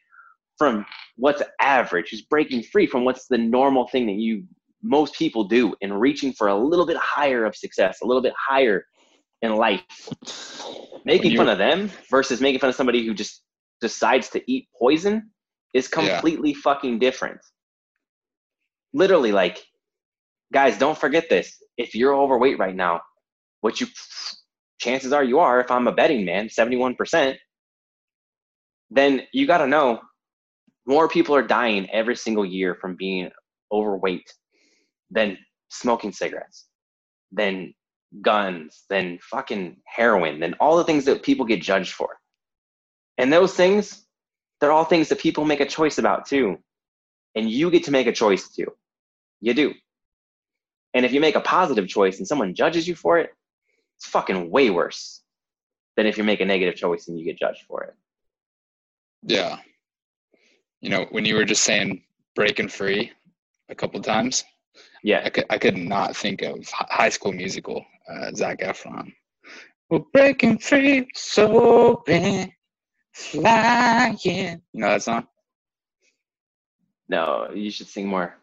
from 0.57 0.85
what's 1.15 1.41
average, 1.61 2.09
who's 2.09 2.21
breaking 2.21 2.63
free 2.63 2.85
from 2.85 3.05
what's 3.05 3.27
the 3.27 3.37
normal 3.37 3.87
thing 3.87 4.05
that 4.07 4.13
you 4.13 4.43
most 4.81 5.15
people 5.15 5.43
do 5.43 5.75
and 5.81 5.99
reaching 5.99 6.31
for 6.31 6.47
a 6.47 6.55
little 6.55 6.85
bit 6.85 6.97
higher 6.97 7.45
of 7.45 7.55
success, 7.55 7.99
a 8.01 8.05
little 8.05 8.21
bit 8.21 8.33
higher 8.37 8.85
in 9.41 9.55
life. 9.55 9.83
Making 11.05 11.37
fun 11.37 11.49
of 11.49 11.57
them 11.57 11.89
versus 12.09 12.41
making 12.41 12.59
fun 12.59 12.69
of 12.69 12.75
somebody 12.75 13.05
who 13.05 13.13
just 13.13 13.43
decides 13.81 14.29
to 14.29 14.51
eat 14.51 14.67
poison 14.77 15.31
is 15.73 15.85
Yeah. 15.85 15.91
completely 15.93 16.53
fucking 16.53 16.99
different. 16.99 17.39
Literally, 18.93 19.31
like, 19.31 19.63
guys, 20.51 20.77
don't 20.77 20.97
forget 20.97 21.29
this. 21.29 21.61
If 21.77 21.95
you're 21.95 22.15
overweight 22.15 22.59
right 22.59 22.75
now, 22.75 23.01
what 23.61 23.79
you 23.79 23.87
chances 24.79 25.11
are 25.13 25.23
you 25.23 25.39
are, 25.39 25.59
if 25.59 25.69
I'm 25.71 25.87
a 25.87 25.91
betting 25.91 26.25
man, 26.25 26.47
71%, 26.49 27.37
then 28.89 29.27
you 29.33 29.45
got 29.45 29.59
to 29.59 29.67
know 29.67 29.99
more 30.85 31.07
people 31.07 31.35
are 31.35 31.45
dying 31.45 31.89
every 31.91 32.15
single 32.15 32.45
year 32.45 32.75
from 32.75 32.95
being 32.95 33.29
overweight 33.71 34.33
than 35.11 35.37
smoking 35.69 36.11
cigarettes, 36.11 36.67
than 37.31 37.73
guns, 38.21 38.83
than 38.89 39.19
fucking 39.21 39.77
heroin, 39.85 40.39
than 40.39 40.55
all 40.59 40.77
the 40.77 40.83
things 40.83 41.05
that 41.05 41.23
people 41.23 41.45
get 41.45 41.61
judged 41.61 41.93
for. 41.93 42.17
And 43.17 43.31
those 43.31 43.53
things, 43.53 44.05
they're 44.59 44.71
all 44.71 44.85
things 44.85 45.09
that 45.09 45.19
people 45.19 45.45
make 45.45 45.59
a 45.59 45.65
choice 45.65 45.97
about 45.97 46.25
too. 46.25 46.57
And 47.35 47.49
you 47.49 47.69
get 47.69 47.83
to 47.85 47.91
make 47.91 48.07
a 48.07 48.11
choice 48.11 48.49
too. 48.49 48.73
You 49.41 49.53
do. 49.53 49.73
And 50.93 51.05
if 51.05 51.13
you 51.13 51.19
make 51.19 51.35
a 51.35 51.41
positive 51.41 51.87
choice 51.87 52.17
and 52.17 52.27
someone 52.27 52.55
judges 52.55 52.87
you 52.87 52.95
for 52.95 53.19
it, 53.19 53.31
it's 53.97 54.07
fucking 54.07 54.49
way 54.49 54.69
worse 54.69 55.21
than 55.95 56.07
if 56.07 56.17
you 56.17 56.23
make 56.23 56.39
a 56.39 56.45
negative 56.45 56.75
choice 56.75 57.07
and 57.07 57.19
you 57.19 57.25
get 57.25 57.37
judged 57.37 57.63
for 57.67 57.83
it. 57.83 57.93
Yeah. 59.23 59.57
You 60.81 60.89
know, 60.89 61.05
when 61.11 61.25
you 61.25 61.35
were 61.35 61.45
just 61.45 61.63
saying 61.63 62.03
breaking 62.35 62.69
free 62.69 63.11
a 63.67 63.75
couple 63.75 64.01
times, 64.01 64.45
yeah, 65.03 65.21
I 65.25 65.29
could 65.29 65.45
I 65.49 65.57
could 65.57 65.77
not 65.77 66.15
think 66.15 66.41
of 66.41 66.67
High 66.71 67.09
School 67.09 67.31
Musical, 67.31 67.85
uh, 68.09 68.31
Zac 68.35 68.59
Efron. 68.59 69.11
We're 69.89 69.99
breaking 70.13 70.59
free, 70.59 71.07
so 71.15 72.03
big, 72.05 72.51
flying. 73.13 74.17
You 74.23 74.59
know 74.73 74.89
that 74.89 75.03
song? 75.03 75.27
No, 77.07 77.49
you 77.53 77.71
should 77.71 77.87
sing 77.87 78.07
more. 78.07 78.35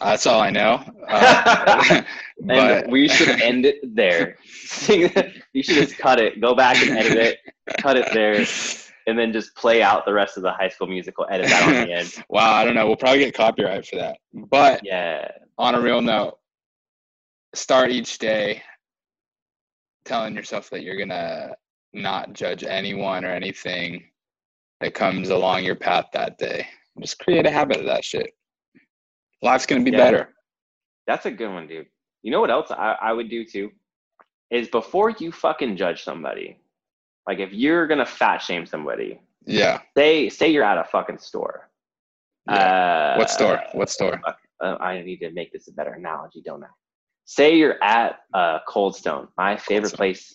Uh, 0.00 0.10
that's 0.10 0.26
all 0.26 0.40
I 0.40 0.50
know. 0.50 0.82
Uh, 2.48 2.56
but 2.56 2.88
we 2.88 3.06
should 3.06 3.28
end 3.42 3.66
it 3.66 3.76
there. 3.94 4.38
you 4.88 5.62
should 5.62 5.74
just 5.74 5.98
cut 5.98 6.18
it, 6.18 6.40
go 6.40 6.54
back 6.54 6.80
and 6.80 6.96
edit 6.96 7.18
it, 7.18 7.38
cut 7.78 7.98
it 7.98 8.10
there, 8.14 8.46
and 9.06 9.18
then 9.18 9.30
just 9.30 9.54
play 9.54 9.82
out 9.82 10.06
the 10.06 10.12
rest 10.12 10.38
of 10.38 10.42
the 10.42 10.50
High 10.50 10.70
School 10.70 10.86
Musical. 10.86 11.26
Edit 11.30 11.48
that 11.48 11.68
on 11.68 11.86
the 11.86 11.92
end. 11.92 12.14
wow, 12.30 12.54
I 12.54 12.64
don't 12.64 12.74
know. 12.74 12.86
We'll 12.86 12.96
probably 12.96 13.18
get 13.18 13.34
copyright 13.34 13.84
for 13.86 13.96
that. 13.96 14.16
But 14.32 14.80
yeah, 14.84 15.30
on 15.58 15.74
a 15.74 15.80
real 15.82 16.00
note, 16.00 16.38
start 17.54 17.90
each 17.90 18.18
day 18.18 18.62
telling 20.10 20.34
yourself 20.34 20.68
that 20.70 20.82
you're 20.82 20.98
gonna 20.98 21.54
not 21.92 22.32
judge 22.32 22.64
anyone 22.64 23.24
or 23.24 23.30
anything 23.30 24.02
that 24.80 24.92
comes 24.92 25.28
along 25.28 25.64
your 25.64 25.76
path 25.76 26.06
that 26.12 26.36
day. 26.36 26.66
Just 27.00 27.20
create 27.20 27.46
a 27.46 27.50
habit 27.50 27.78
of 27.78 27.86
that 27.86 28.04
shit. 28.04 28.32
Life's 29.40 29.66
gonna 29.66 29.84
be 29.84 29.92
yeah. 29.92 29.96
better. 29.96 30.34
That's 31.06 31.26
a 31.26 31.30
good 31.30 31.52
one, 31.52 31.68
dude. 31.68 31.86
You 32.22 32.32
know 32.32 32.40
what 32.40 32.50
else 32.50 32.72
I, 32.72 32.96
I 33.00 33.12
would 33.12 33.30
do 33.30 33.44
too? 33.44 33.70
Is 34.50 34.68
before 34.68 35.10
you 35.10 35.30
fucking 35.30 35.76
judge 35.76 36.02
somebody, 36.02 36.58
like 37.28 37.38
if 37.38 37.52
you're 37.52 37.86
gonna 37.86 38.04
fat 38.04 38.38
shame 38.38 38.66
somebody, 38.66 39.20
yeah. 39.46 39.78
Say 39.96 40.28
say 40.28 40.48
you're 40.50 40.64
at 40.64 40.76
a 40.76 40.84
fucking 40.84 41.18
store. 41.18 41.70
Yeah. 42.48 43.14
Uh, 43.14 43.18
what 43.18 43.30
store? 43.30 43.62
What 43.72 43.90
store? 43.90 44.20
Uh, 44.26 44.76
I 44.80 45.00
need 45.02 45.18
to 45.18 45.30
make 45.30 45.52
this 45.52 45.68
a 45.68 45.72
better 45.72 45.92
analogy, 45.92 46.42
don't 46.44 46.64
I? 46.64 46.68
Say 47.30 47.54
you're 47.54 47.80
at 47.80 48.22
uh, 48.34 48.58
Cold 48.66 48.96
Stone, 48.96 49.28
my 49.38 49.56
favorite 49.56 49.92
place 49.92 50.34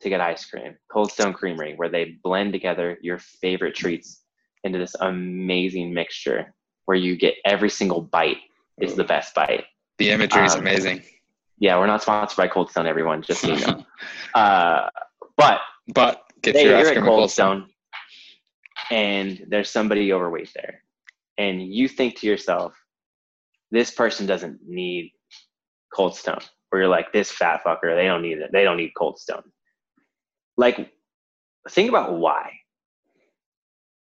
to 0.00 0.08
get 0.08 0.20
ice 0.20 0.44
cream, 0.44 0.76
Cold 0.90 1.12
Stone 1.12 1.32
Creamery, 1.32 1.74
where 1.76 1.88
they 1.88 2.18
blend 2.24 2.52
together 2.52 2.98
your 3.02 3.18
favorite 3.18 3.76
treats 3.76 4.24
into 4.64 4.76
this 4.76 4.96
amazing 4.98 5.94
mixture 5.94 6.52
where 6.86 6.96
you 6.96 7.14
get 7.14 7.36
every 7.44 7.70
single 7.70 8.00
bite 8.00 8.38
is 8.80 8.96
the 8.96 9.04
best 9.04 9.32
bite. 9.36 9.62
The 9.98 10.10
imagery 10.10 10.44
is 10.44 10.54
um, 10.54 10.62
amazing. 10.62 11.04
Yeah, 11.60 11.78
we're 11.78 11.86
not 11.86 12.02
sponsored 12.02 12.36
by 12.36 12.48
Cold 12.48 12.68
Stone, 12.68 12.88
everyone, 12.88 13.22
just 13.22 13.42
so 13.42 13.54
you 13.54 13.64
know. 13.64 13.84
uh, 14.34 14.88
but 15.36 15.60
but 15.94 16.22
get 16.42 16.56
your 16.56 16.80
you're 16.80 16.88
at 16.88 17.04
Cold 17.04 17.30
Stone, 17.30 17.68
and 18.90 19.46
there's 19.46 19.70
somebody 19.70 20.12
overweight 20.12 20.50
there, 20.52 20.82
and 21.38 21.62
you 21.62 21.86
think 21.86 22.18
to 22.18 22.26
yourself, 22.26 22.74
this 23.70 23.92
person 23.92 24.26
doesn't 24.26 24.58
need 24.66 25.12
Cold 25.94 26.16
Stone. 26.16 26.40
Where 26.70 26.82
you're 26.82 26.90
like, 26.90 27.12
this 27.12 27.30
fat 27.30 27.62
fucker, 27.64 27.94
they 27.94 28.06
don't 28.06 28.22
need 28.22 28.38
it. 28.38 28.50
They 28.52 28.64
don't 28.64 28.76
need 28.76 28.92
Cold 28.98 29.18
Stone. 29.18 29.44
Like, 30.56 30.90
think 31.70 31.88
about 31.88 32.18
why. 32.18 32.50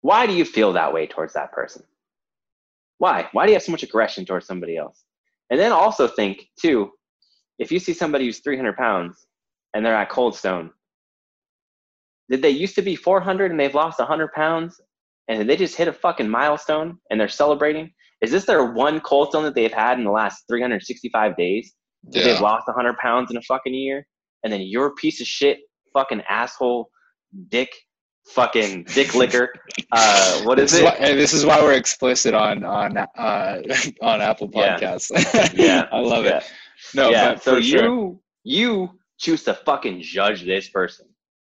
Why 0.02 0.26
do 0.26 0.34
you 0.34 0.44
feel 0.44 0.72
that 0.74 0.92
way 0.92 1.06
towards 1.06 1.32
that 1.34 1.52
person? 1.52 1.82
Why? 2.98 3.28
Why 3.32 3.46
do 3.46 3.52
you 3.52 3.56
have 3.56 3.62
so 3.62 3.72
much 3.72 3.82
aggression 3.82 4.24
towards 4.24 4.46
somebody 4.46 4.76
else? 4.76 5.04
And 5.50 5.58
then 5.58 5.72
also 5.72 6.06
think, 6.06 6.48
too, 6.60 6.90
if 7.58 7.72
you 7.72 7.78
see 7.78 7.92
somebody 7.92 8.26
who's 8.26 8.40
300 8.40 8.76
pounds 8.76 9.26
and 9.74 9.84
they're 9.84 9.94
at 9.94 10.10
Cold 10.10 10.36
Stone, 10.36 10.70
did 12.30 12.42
they 12.42 12.50
used 12.50 12.74
to 12.74 12.82
be 12.82 12.96
400 12.96 13.50
and 13.50 13.58
they've 13.58 13.74
lost 13.74 13.98
100 13.98 14.32
pounds 14.32 14.80
and 15.28 15.48
they 15.48 15.56
just 15.56 15.76
hit 15.76 15.88
a 15.88 15.92
fucking 15.92 16.28
milestone 16.28 16.98
and 17.10 17.18
they're 17.18 17.28
celebrating? 17.28 17.90
Is 18.20 18.30
this 18.30 18.44
their 18.44 18.72
one 18.72 19.00
Cold 19.00 19.30
Stone 19.30 19.44
that 19.44 19.54
they've 19.54 19.72
had 19.72 19.98
in 19.98 20.04
the 20.04 20.10
last 20.10 20.44
365 20.48 21.36
days? 21.36 21.74
Yeah. 22.10 22.24
They've 22.24 22.40
lost 22.40 22.66
100 22.66 22.96
pounds 22.98 23.30
in 23.30 23.36
a 23.36 23.42
fucking 23.42 23.74
year? 23.74 24.06
And 24.44 24.52
then 24.52 24.62
your 24.62 24.94
piece 24.94 25.20
of 25.20 25.26
shit, 25.26 25.58
fucking 25.92 26.22
asshole, 26.28 26.90
dick, 27.48 27.70
fucking 28.28 28.84
dick 28.94 29.14
liquor. 29.14 29.52
Uh, 29.90 30.42
what 30.42 30.58
is 30.58 30.72
this 30.72 30.80
it? 30.80 30.84
Is 30.84 31.00
why, 31.00 31.14
this 31.14 31.32
is 31.32 31.46
why 31.46 31.62
we're 31.62 31.72
explicit 31.72 32.34
on 32.34 32.62
on 32.62 32.98
uh, 32.98 33.06
on 34.02 34.20
Apple 34.20 34.46
Podcasts. 34.46 35.10
Yeah, 35.10 35.48
yeah. 35.54 35.88
I 35.90 36.00
love 36.00 36.26
yeah. 36.26 36.38
it. 36.38 36.52
No, 36.94 37.08
yeah. 37.08 37.36
so 37.36 37.56
you 37.56 37.62
sure. 37.62 38.16
you 38.44 38.90
choose 39.18 39.44
to 39.44 39.54
fucking 39.54 40.02
judge 40.02 40.44
this 40.44 40.68
person, 40.68 41.06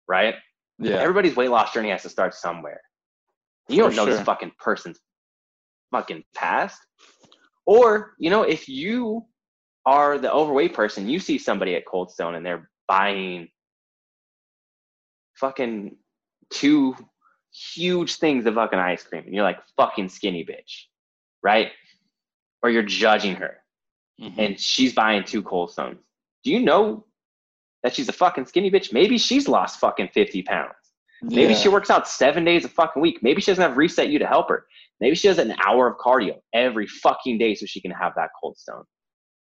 right? 0.06 0.34
Yeah. 0.78 0.96
Everybody's 0.96 1.34
weight 1.34 1.50
loss 1.50 1.72
journey 1.72 1.88
has 1.88 2.02
to 2.02 2.10
start 2.10 2.34
somewhere. 2.34 2.80
You 3.68 3.78
don't 3.78 3.92
For 3.92 3.96
know 3.96 4.04
sure. 4.04 4.14
this 4.16 4.22
fucking 4.24 4.52
person's 4.58 5.00
fucking 5.90 6.24
past. 6.34 6.78
Or, 7.64 8.12
you 8.18 8.30
know, 8.30 8.42
if 8.42 8.68
you 8.68 9.24
are 9.86 10.18
the 10.18 10.32
overweight 10.32 10.74
person, 10.74 11.08
you 11.08 11.20
see 11.20 11.38
somebody 11.38 11.76
at 11.76 11.86
Cold 11.86 12.10
Stone 12.10 12.34
and 12.34 12.44
they're 12.44 12.68
buying 12.88 13.48
fucking 15.34 15.96
two 16.50 16.94
huge 17.52 18.16
things 18.16 18.44
of 18.46 18.54
fucking 18.54 18.78
ice 18.78 19.04
cream 19.04 19.22
and 19.24 19.34
you're 19.34 19.44
like 19.44 19.60
fucking 19.76 20.08
skinny 20.08 20.44
bitch, 20.44 20.86
right? 21.42 21.70
Or 22.62 22.70
you're 22.70 22.82
judging 22.82 23.36
her 23.36 23.58
mm-hmm. 24.20 24.38
and 24.38 24.60
she's 24.60 24.92
buying 24.92 25.24
two 25.24 25.42
Cold 25.42 25.70
Stones. 25.70 25.98
Do 26.42 26.50
you 26.50 26.60
know 26.60 27.06
that 27.82 27.94
she's 27.94 28.08
a 28.08 28.12
fucking 28.12 28.46
skinny 28.46 28.70
bitch? 28.70 28.92
Maybe 28.92 29.18
she's 29.18 29.48
lost 29.48 29.78
fucking 29.78 30.08
50 30.12 30.42
pounds. 30.42 30.74
Maybe 31.22 31.54
yeah. 31.54 31.58
she 31.58 31.68
works 31.68 31.90
out 31.90 32.06
seven 32.06 32.44
days 32.44 32.64
a 32.64 32.68
fucking 32.68 33.00
week. 33.00 33.20
Maybe 33.22 33.40
she 33.40 33.50
doesn't 33.50 33.62
have 33.62 33.76
reset 33.76 34.08
you 34.08 34.18
to 34.18 34.26
help 34.26 34.48
her. 34.48 34.66
Maybe 35.00 35.14
she 35.14 35.28
does 35.28 35.38
an 35.38 35.54
hour 35.64 35.86
of 35.86 35.96
cardio 35.98 36.40
every 36.52 36.86
fucking 36.86 37.38
day 37.38 37.54
so 37.54 37.66
she 37.66 37.80
can 37.80 37.90
have 37.90 38.12
that 38.16 38.30
cold 38.40 38.58
stone. 38.58 38.84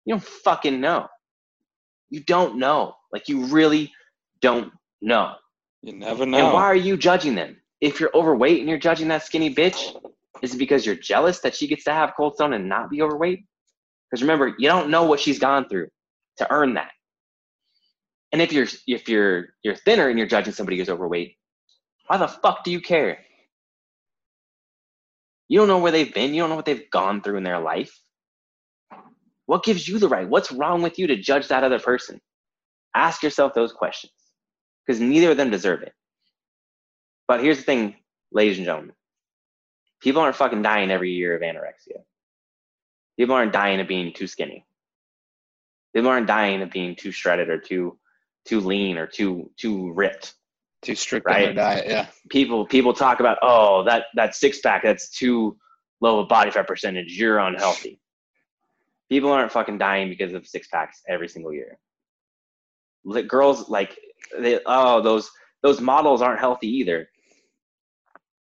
You 0.08 0.14
don't 0.14 0.24
fucking 0.24 0.80
know. 0.80 1.06
You 2.08 2.20
don't 2.24 2.58
know. 2.58 2.94
Like 3.12 3.28
you 3.28 3.44
really 3.44 3.92
don't 4.40 4.72
know. 5.02 5.34
You 5.82 5.92
never 5.92 6.24
know. 6.24 6.46
And 6.46 6.54
why 6.54 6.62
are 6.62 6.74
you 6.74 6.96
judging 6.96 7.34
them? 7.34 7.60
If 7.82 8.00
you're 8.00 8.10
overweight 8.14 8.60
and 8.60 8.70
you're 8.70 8.78
judging 8.78 9.08
that 9.08 9.22
skinny 9.22 9.54
bitch, 9.54 9.94
is 10.40 10.54
it 10.54 10.58
because 10.58 10.86
you're 10.86 10.94
jealous 10.94 11.40
that 11.40 11.54
she 11.54 11.66
gets 11.68 11.84
to 11.84 11.92
have 11.92 12.14
cold 12.16 12.36
stone 12.36 12.54
and 12.54 12.70
not 12.70 12.88
be 12.88 13.02
overweight? 13.02 13.44
Because 14.10 14.22
remember, 14.22 14.54
you 14.58 14.66
don't 14.66 14.88
know 14.88 15.04
what 15.04 15.20
she's 15.20 15.38
gone 15.38 15.68
through 15.68 15.88
to 16.38 16.50
earn 16.50 16.72
that. 16.72 16.90
And 18.32 18.40
if 18.40 18.50
you're 18.50 18.66
if 18.86 19.10
you're 19.10 19.48
you're 19.62 19.74
thinner 19.74 20.08
and 20.08 20.18
you're 20.18 20.26
judging 20.26 20.54
somebody 20.54 20.78
who's 20.78 20.88
overweight, 20.88 21.36
why 22.06 22.16
the 22.16 22.28
fuck 22.28 22.64
do 22.64 22.70
you 22.70 22.80
care? 22.80 23.18
You 25.48 25.58
don't 25.58 25.68
know 25.68 25.80
where 25.80 25.92
they've 25.92 26.14
been. 26.14 26.32
You 26.32 26.40
don't 26.40 26.48
know 26.48 26.56
what 26.56 26.64
they've 26.64 26.90
gone 26.90 27.20
through 27.20 27.36
in 27.36 27.44
their 27.44 27.60
life. 27.60 27.94
What 29.48 29.64
gives 29.64 29.88
you 29.88 29.98
the 29.98 30.08
right? 30.10 30.28
What's 30.28 30.52
wrong 30.52 30.82
with 30.82 30.98
you 30.98 31.06
to 31.06 31.16
judge 31.16 31.48
that 31.48 31.64
other 31.64 31.78
person? 31.78 32.20
Ask 32.94 33.22
yourself 33.22 33.54
those 33.54 33.72
questions 33.72 34.12
because 34.86 35.00
neither 35.00 35.30
of 35.30 35.38
them 35.38 35.48
deserve 35.48 35.80
it. 35.80 35.94
But 37.26 37.42
here's 37.42 37.56
the 37.56 37.62
thing, 37.62 37.96
ladies 38.30 38.58
and 38.58 38.66
gentlemen 38.66 38.94
people 40.02 40.20
aren't 40.20 40.36
fucking 40.36 40.60
dying 40.60 40.90
every 40.90 41.12
year 41.12 41.34
of 41.34 41.40
anorexia. 41.40 42.02
People 43.18 43.34
aren't 43.34 43.54
dying 43.54 43.80
of 43.80 43.88
being 43.88 44.12
too 44.12 44.26
skinny. 44.26 44.66
People 45.94 46.10
aren't 46.10 46.26
dying 46.26 46.60
of 46.60 46.70
being 46.70 46.94
too 46.94 47.10
shredded 47.10 47.48
or 47.48 47.58
too 47.58 47.98
too 48.44 48.60
lean 48.60 48.98
or 48.98 49.06
too 49.06 49.50
too 49.56 49.90
ripped 49.92 50.34
too 50.82 50.94
strict 50.94 51.24
right? 51.24 51.48
on 51.48 51.54
their 51.54 51.64
diet. 51.64 51.86
Yeah. 51.88 52.06
People 52.28 52.66
people 52.66 52.92
talk 52.92 53.20
about 53.20 53.38
oh 53.40 53.82
that 53.84 54.04
that 54.14 54.34
six 54.34 54.60
pack 54.60 54.82
that's 54.82 55.08
too 55.08 55.56
low 56.02 56.18
of 56.18 56.28
body 56.28 56.50
fat 56.50 56.66
percentage. 56.66 57.16
You're 57.18 57.38
unhealthy. 57.38 57.98
People 59.08 59.32
aren't 59.32 59.52
fucking 59.52 59.78
dying 59.78 60.08
because 60.08 60.34
of 60.34 60.46
six 60.46 60.68
packs 60.68 61.02
every 61.08 61.28
single 61.28 61.52
year. 61.52 61.78
Girls 63.26 63.68
like 63.68 63.96
they 64.38 64.60
oh 64.66 65.00
those 65.00 65.30
those 65.62 65.80
models 65.80 66.20
aren't 66.20 66.40
healthy 66.40 66.68
either. 66.68 67.08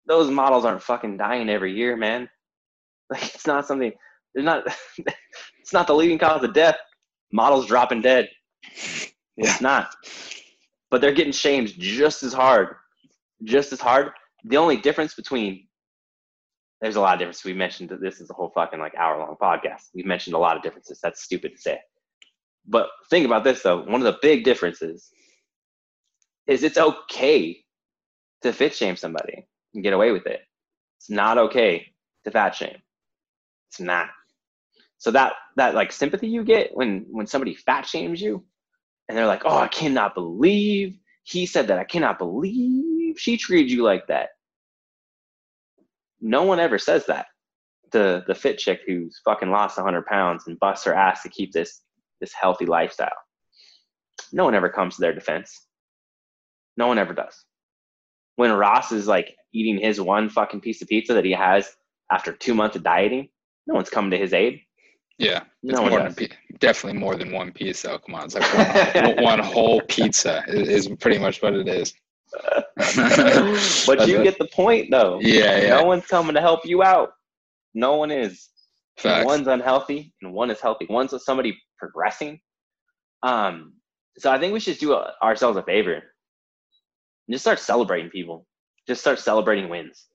Those 0.06 0.30
models 0.30 0.64
aren't 0.64 0.82
fucking 0.82 1.16
dying 1.16 1.48
every 1.48 1.74
year, 1.74 1.96
man. 1.96 2.28
Like 3.10 3.34
it's 3.34 3.46
not 3.46 3.66
something. 3.66 3.92
They're 4.34 4.42
not. 4.42 4.64
it's 5.60 5.74
not 5.74 5.86
the 5.86 5.94
leading 5.94 6.18
cause 6.18 6.42
of 6.42 6.54
death. 6.54 6.76
Models 7.32 7.66
dropping 7.66 8.02
dead. 8.02 8.28
Yeah. 9.36 9.50
It's 9.50 9.60
not 9.60 9.92
but 10.94 11.00
they're 11.00 11.10
getting 11.10 11.32
shamed 11.32 11.72
just 11.76 12.22
as 12.22 12.32
hard, 12.32 12.76
just 13.42 13.72
as 13.72 13.80
hard. 13.80 14.12
The 14.44 14.58
only 14.58 14.76
difference 14.76 15.14
between 15.14 15.66
there's 16.84 16.96
a 16.96 17.00
lot 17.00 17.14
of 17.14 17.18
differences. 17.18 17.44
We 17.44 17.54
mentioned 17.54 17.88
that 17.88 18.02
this 18.02 18.20
is 18.20 18.28
a 18.28 18.34
whole 18.34 18.50
fucking 18.54 18.78
like 18.78 18.94
hour 18.94 19.18
long 19.18 19.36
podcast. 19.40 19.88
We've 19.94 20.04
mentioned 20.04 20.36
a 20.36 20.38
lot 20.38 20.54
of 20.54 20.62
differences. 20.62 21.00
That's 21.02 21.22
stupid 21.22 21.52
to 21.52 21.58
say. 21.58 21.78
But 22.66 22.88
think 23.08 23.24
about 23.24 23.42
this 23.42 23.62
though. 23.62 23.82
One 23.84 24.02
of 24.02 24.04
the 24.04 24.18
big 24.20 24.44
differences 24.44 25.08
is 26.46 26.62
it's 26.62 26.76
okay 26.76 27.64
to 28.42 28.52
fit 28.52 28.74
shame 28.74 28.96
somebody 28.96 29.48
and 29.72 29.82
get 29.82 29.94
away 29.94 30.12
with 30.12 30.26
it. 30.26 30.42
It's 30.98 31.08
not 31.08 31.38
okay 31.38 31.86
to 32.24 32.30
fat 32.30 32.54
shame. 32.54 32.76
It's 33.70 33.80
not. 33.80 34.10
So 34.98 35.10
that 35.10 35.32
that 35.56 35.74
like 35.74 35.90
sympathy 35.90 36.28
you 36.28 36.44
get 36.44 36.76
when 36.76 37.06
when 37.10 37.26
somebody 37.26 37.54
fat 37.54 37.86
shames 37.86 38.20
you, 38.20 38.44
and 39.08 39.16
they're 39.16 39.26
like, 39.26 39.42
"Oh, 39.46 39.56
I 39.56 39.68
cannot 39.68 40.14
believe 40.14 40.98
he 41.22 41.46
said 41.46 41.68
that. 41.68 41.78
I 41.78 41.84
cannot 41.84 42.18
believe 42.18 43.18
she 43.18 43.38
treated 43.38 43.70
you 43.70 43.84
like 43.84 44.06
that." 44.08 44.33
No 46.24 46.42
one 46.44 46.58
ever 46.58 46.78
says 46.78 47.04
that. 47.06 47.26
The 47.92 48.24
the 48.26 48.34
fit 48.34 48.58
chick 48.58 48.80
who's 48.86 49.20
fucking 49.24 49.50
lost 49.50 49.76
100 49.76 50.06
pounds 50.06 50.44
and 50.46 50.58
busts 50.58 50.86
her 50.86 50.94
ass 50.94 51.22
to 51.22 51.28
keep 51.28 51.52
this 51.52 51.82
this 52.20 52.32
healthy 52.32 52.64
lifestyle. 52.64 53.12
No 54.32 54.44
one 54.44 54.54
ever 54.54 54.70
comes 54.70 54.96
to 54.96 55.02
their 55.02 55.14
defense. 55.14 55.66
No 56.78 56.86
one 56.86 56.98
ever 56.98 57.12
does. 57.12 57.44
When 58.36 58.50
Ross 58.52 58.90
is 58.90 59.06
like 59.06 59.36
eating 59.52 59.78
his 59.78 60.00
one 60.00 60.30
fucking 60.30 60.62
piece 60.62 60.80
of 60.80 60.88
pizza 60.88 61.12
that 61.12 61.26
he 61.26 61.32
has 61.32 61.70
after 62.10 62.32
two 62.32 62.54
months 62.54 62.74
of 62.74 62.82
dieting, 62.82 63.28
no 63.66 63.74
one's 63.74 63.90
coming 63.90 64.10
to 64.10 64.18
his 64.18 64.32
aid. 64.32 64.60
Yeah, 65.18 65.42
it's 65.62 65.78
no 65.78 65.88
more 65.88 66.08
than 66.08 66.16
definitely 66.58 66.98
more 66.98 67.16
than 67.16 67.32
one 67.32 67.52
piece. 67.52 67.82
Though, 67.82 67.98
come 67.98 68.14
on, 68.14 68.24
it's 68.24 68.34
like 68.34 68.94
one, 68.94 69.22
one 69.22 69.38
whole 69.40 69.80
pizza 69.82 70.42
is, 70.48 70.68
is, 70.68 70.88
pretty 70.98 71.18
much 71.18 71.42
what 71.42 71.54
it 71.54 71.68
is. 71.68 71.94
but 73.86 74.08
you 74.08 74.22
get 74.22 74.38
the 74.38 74.48
point, 74.52 74.90
though. 74.90 75.18
Yeah, 75.20 75.58
yeah. 75.60 75.68
No 75.80 75.84
one's 75.84 76.06
coming 76.06 76.34
to 76.34 76.40
help 76.40 76.64
you 76.64 76.82
out. 76.82 77.12
No 77.74 77.96
one 77.96 78.10
is. 78.10 78.48
One's 79.24 79.48
unhealthy 79.48 80.14
and 80.22 80.32
one 80.32 80.50
is 80.50 80.60
healthy. 80.60 80.86
One's 80.88 81.12
with 81.12 81.22
somebody 81.22 81.58
progressing. 81.78 82.40
Um, 83.22 83.74
so 84.18 84.30
I 84.30 84.38
think 84.38 84.52
we 84.52 84.60
should 84.60 84.78
do 84.78 84.92
a, 84.92 85.12
ourselves 85.22 85.58
a 85.58 85.62
favor 85.62 85.94
and 85.94 86.02
just 87.32 87.42
start 87.42 87.58
celebrating 87.58 88.10
people. 88.10 88.46
Just 88.86 89.00
start 89.00 89.18
celebrating 89.18 89.68
wins. 89.68 90.06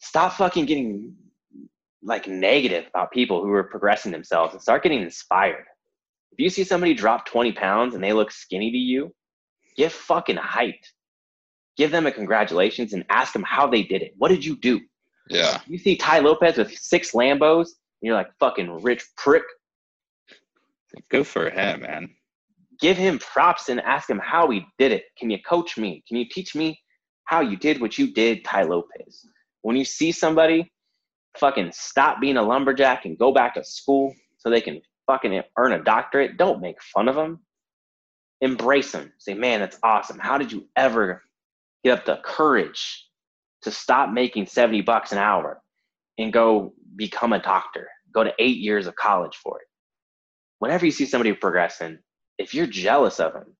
Stop 0.00 0.34
fucking 0.34 0.66
getting 0.66 1.14
like 2.02 2.28
negative 2.28 2.84
about 2.88 3.12
people 3.12 3.42
who 3.42 3.52
are 3.52 3.64
progressing 3.64 4.12
themselves 4.12 4.52
and 4.52 4.60
start 4.60 4.82
getting 4.82 5.00
inspired. 5.00 5.64
If 6.32 6.38
you 6.38 6.50
see 6.50 6.64
somebody 6.64 6.94
drop 6.94 7.26
20 7.26 7.52
pounds 7.52 7.94
and 7.94 8.04
they 8.04 8.12
look 8.12 8.30
skinny 8.30 8.70
to 8.70 8.76
you, 8.76 9.14
get 9.76 9.92
fucking 9.92 10.36
hyped. 10.36 10.92
Give 11.76 11.90
them 11.90 12.06
a 12.06 12.12
congratulations 12.12 12.92
and 12.92 13.04
ask 13.10 13.32
them 13.32 13.42
how 13.42 13.66
they 13.66 13.82
did 13.82 14.02
it. 14.02 14.14
What 14.16 14.28
did 14.28 14.44
you 14.44 14.56
do? 14.56 14.80
Yeah. 15.28 15.60
You 15.66 15.78
see 15.78 15.96
Tai 15.96 16.20
Lopez 16.20 16.56
with 16.56 16.76
six 16.76 17.12
Lambos, 17.12 17.66
and 17.66 18.02
you're 18.02 18.14
like 18.14 18.30
fucking 18.38 18.82
rich 18.82 19.04
prick. 19.16 19.42
Good 21.10 21.26
for 21.26 21.50
him, 21.50 21.80
man. 21.80 22.10
Give 22.80 22.96
him 22.96 23.18
props 23.18 23.68
and 23.68 23.80
ask 23.80 24.08
him 24.08 24.20
how 24.22 24.50
he 24.50 24.66
did 24.78 24.92
it. 24.92 25.04
Can 25.18 25.30
you 25.30 25.38
coach 25.42 25.76
me? 25.76 26.04
Can 26.06 26.16
you 26.16 26.26
teach 26.28 26.54
me 26.54 26.80
how 27.24 27.40
you 27.40 27.56
did 27.56 27.80
what 27.80 27.98
you 27.98 28.12
did, 28.12 28.44
Tai 28.44 28.64
Lopez? 28.64 29.26
When 29.62 29.76
you 29.76 29.84
see 29.84 30.12
somebody 30.12 30.70
fucking 31.38 31.72
stop 31.72 32.20
being 32.20 32.36
a 32.36 32.42
lumberjack 32.42 33.06
and 33.06 33.18
go 33.18 33.32
back 33.32 33.54
to 33.54 33.64
school 33.64 34.14
so 34.38 34.50
they 34.50 34.60
can 34.60 34.80
fucking 35.06 35.42
earn 35.56 35.72
a 35.72 35.82
doctorate, 35.82 36.36
don't 36.36 36.60
make 36.60 36.80
fun 36.82 37.08
of 37.08 37.16
them. 37.16 37.40
Embrace 38.44 38.92
them. 38.92 39.12
Say, 39.18 39.34
man, 39.34 39.60
that's 39.60 39.78
awesome. 39.82 40.18
How 40.18 40.38
did 40.38 40.52
you 40.52 40.66
ever 40.76 41.22
get 41.82 41.98
up 41.98 42.04
the 42.04 42.20
courage 42.24 43.06
to 43.62 43.70
stop 43.70 44.10
making 44.10 44.46
70 44.46 44.82
bucks 44.82 45.12
an 45.12 45.18
hour 45.18 45.60
and 46.18 46.32
go 46.32 46.74
become 46.94 47.32
a 47.32 47.42
doctor? 47.42 47.88
Go 48.12 48.22
to 48.22 48.32
eight 48.38 48.58
years 48.58 48.86
of 48.86 48.94
college 48.94 49.36
for 49.36 49.60
it 49.60 49.66
whenever 50.64 50.86
you 50.86 50.92
see 50.92 51.04
somebody 51.04 51.30
progressing, 51.34 51.98
if 52.38 52.54
you're 52.54 52.66
jealous 52.66 53.20
of 53.20 53.34
them 53.34 53.54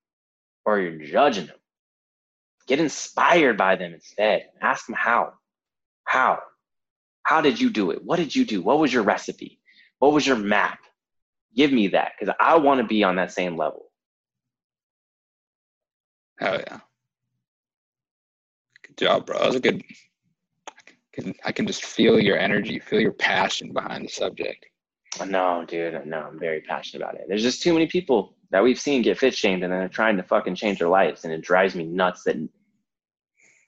or 0.64 0.80
you're 0.80 1.04
judging 1.04 1.44
them, 1.44 1.56
get 2.66 2.80
inspired 2.80 3.58
by 3.58 3.76
them 3.76 3.92
instead. 3.92 4.46
Ask 4.62 4.86
them 4.86 4.96
how. 4.98 5.34
How? 6.04 6.38
How 7.22 7.42
did 7.42 7.60
you 7.60 7.68
do 7.68 7.90
it? 7.90 8.02
What 8.02 8.16
did 8.16 8.34
you 8.34 8.46
do? 8.46 8.62
What 8.62 8.78
was 8.78 8.90
your 8.90 9.02
recipe? 9.02 9.60
What 9.98 10.14
was 10.14 10.26
your 10.26 10.36
map? 10.36 10.78
Give 11.54 11.70
me 11.70 11.88
that 11.88 12.12
because 12.18 12.34
I 12.40 12.56
want 12.56 12.80
to 12.80 12.86
be 12.86 13.04
on 13.04 13.16
that 13.16 13.32
same 13.32 13.54
level. 13.54 13.84
Hell 16.38 16.60
yeah. 16.66 16.80
Good 18.86 18.96
job, 18.96 19.26
bro. 19.26 19.38
That 19.38 19.46
was 19.46 19.56
a 19.56 19.60
good. 19.60 19.82
I 20.68 20.82
can, 21.12 21.34
I 21.44 21.52
can 21.52 21.66
just 21.66 21.84
feel 21.84 22.18
your 22.18 22.38
energy, 22.38 22.78
feel 22.80 23.00
your 23.00 23.12
passion 23.12 23.72
behind 23.72 24.04
the 24.04 24.08
subject. 24.08 24.66
No, 25.26 25.64
dude, 25.66 26.06
no, 26.06 26.22
I'm 26.22 26.38
very 26.40 26.60
passionate 26.62 27.02
about 27.02 27.14
it. 27.14 27.26
There's 27.28 27.42
just 27.42 27.62
too 27.62 27.72
many 27.72 27.86
people 27.86 28.34
that 28.50 28.62
we've 28.62 28.80
seen 28.80 29.02
get 29.02 29.18
fit 29.18 29.34
shamed 29.34 29.62
and 29.62 29.72
then 29.72 29.80
they're 29.80 29.88
trying 29.88 30.16
to 30.16 30.22
fucking 30.22 30.56
change 30.56 30.78
their 30.78 30.88
lives. 30.88 31.24
And 31.24 31.32
it 31.32 31.42
drives 31.42 31.74
me 31.74 31.84
nuts 31.84 32.24
that, 32.24 32.36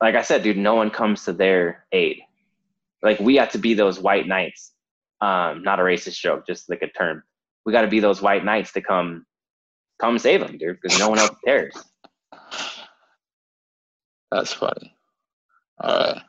like 0.01 0.15
I 0.15 0.23
said, 0.23 0.43
dude, 0.43 0.57
no 0.57 0.75
one 0.75 0.91
comes 0.91 1.25
to 1.25 1.33
their 1.33 1.85
aid. 1.93 2.21
Like 3.03 3.21
we 3.21 3.37
have 3.37 3.53
to 3.53 3.59
be 3.59 3.75
those 3.75 4.01
white 4.01 4.27
knights. 4.27 4.73
Um, 5.21 5.63
not 5.63 5.81
a 5.81 5.83
racist 5.83 6.21
joke, 6.21 6.47
just 6.47 6.69
like 6.69 6.83
a 6.83 6.89
term. 6.89 7.23
We 7.65 7.73
got 7.73 7.83
to 7.83 7.89
be 7.89 8.01
those 8.01 8.21
white 8.21 8.45
knights 8.45 8.73
to 8.73 8.81
come, 8.81 9.25
come 10.01 10.19
save 10.19 10.41
them, 10.41 10.59
dude, 10.59 10.79
because 10.81 10.99
no 10.99 11.09
one 11.09 11.19
else 11.19 11.37
cares. 11.45 11.75
That's 14.31 14.53
funny. 14.53 14.95
All 15.81 15.99
right 15.99 16.23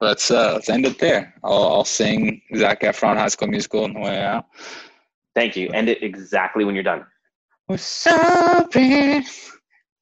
let's 0.00 0.30
uh, 0.30 0.54
let's 0.54 0.68
end 0.68 0.86
it 0.86 0.98
there. 0.98 1.34
I'll, 1.44 1.68
I'll 1.68 1.84
sing 1.84 2.42
Zac 2.56 2.82
Efron 2.82 3.16
High 3.16 3.28
School 3.28 3.48
Musical 3.48 3.84
on 3.84 3.94
the 3.94 4.00
way 4.00 4.20
out. 4.20 4.46
Thank 5.34 5.56
you. 5.56 5.68
End 5.70 5.88
it 5.88 6.02
exactly 6.02 6.64
when 6.64 6.74
you're 6.74 6.84
done. 6.84 7.04
We're 7.68 7.76
soaring, 7.76 9.24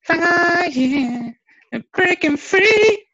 flying, 0.05 1.35
and 1.73 1.85
breaking 1.93 2.37
free. 2.37 3.06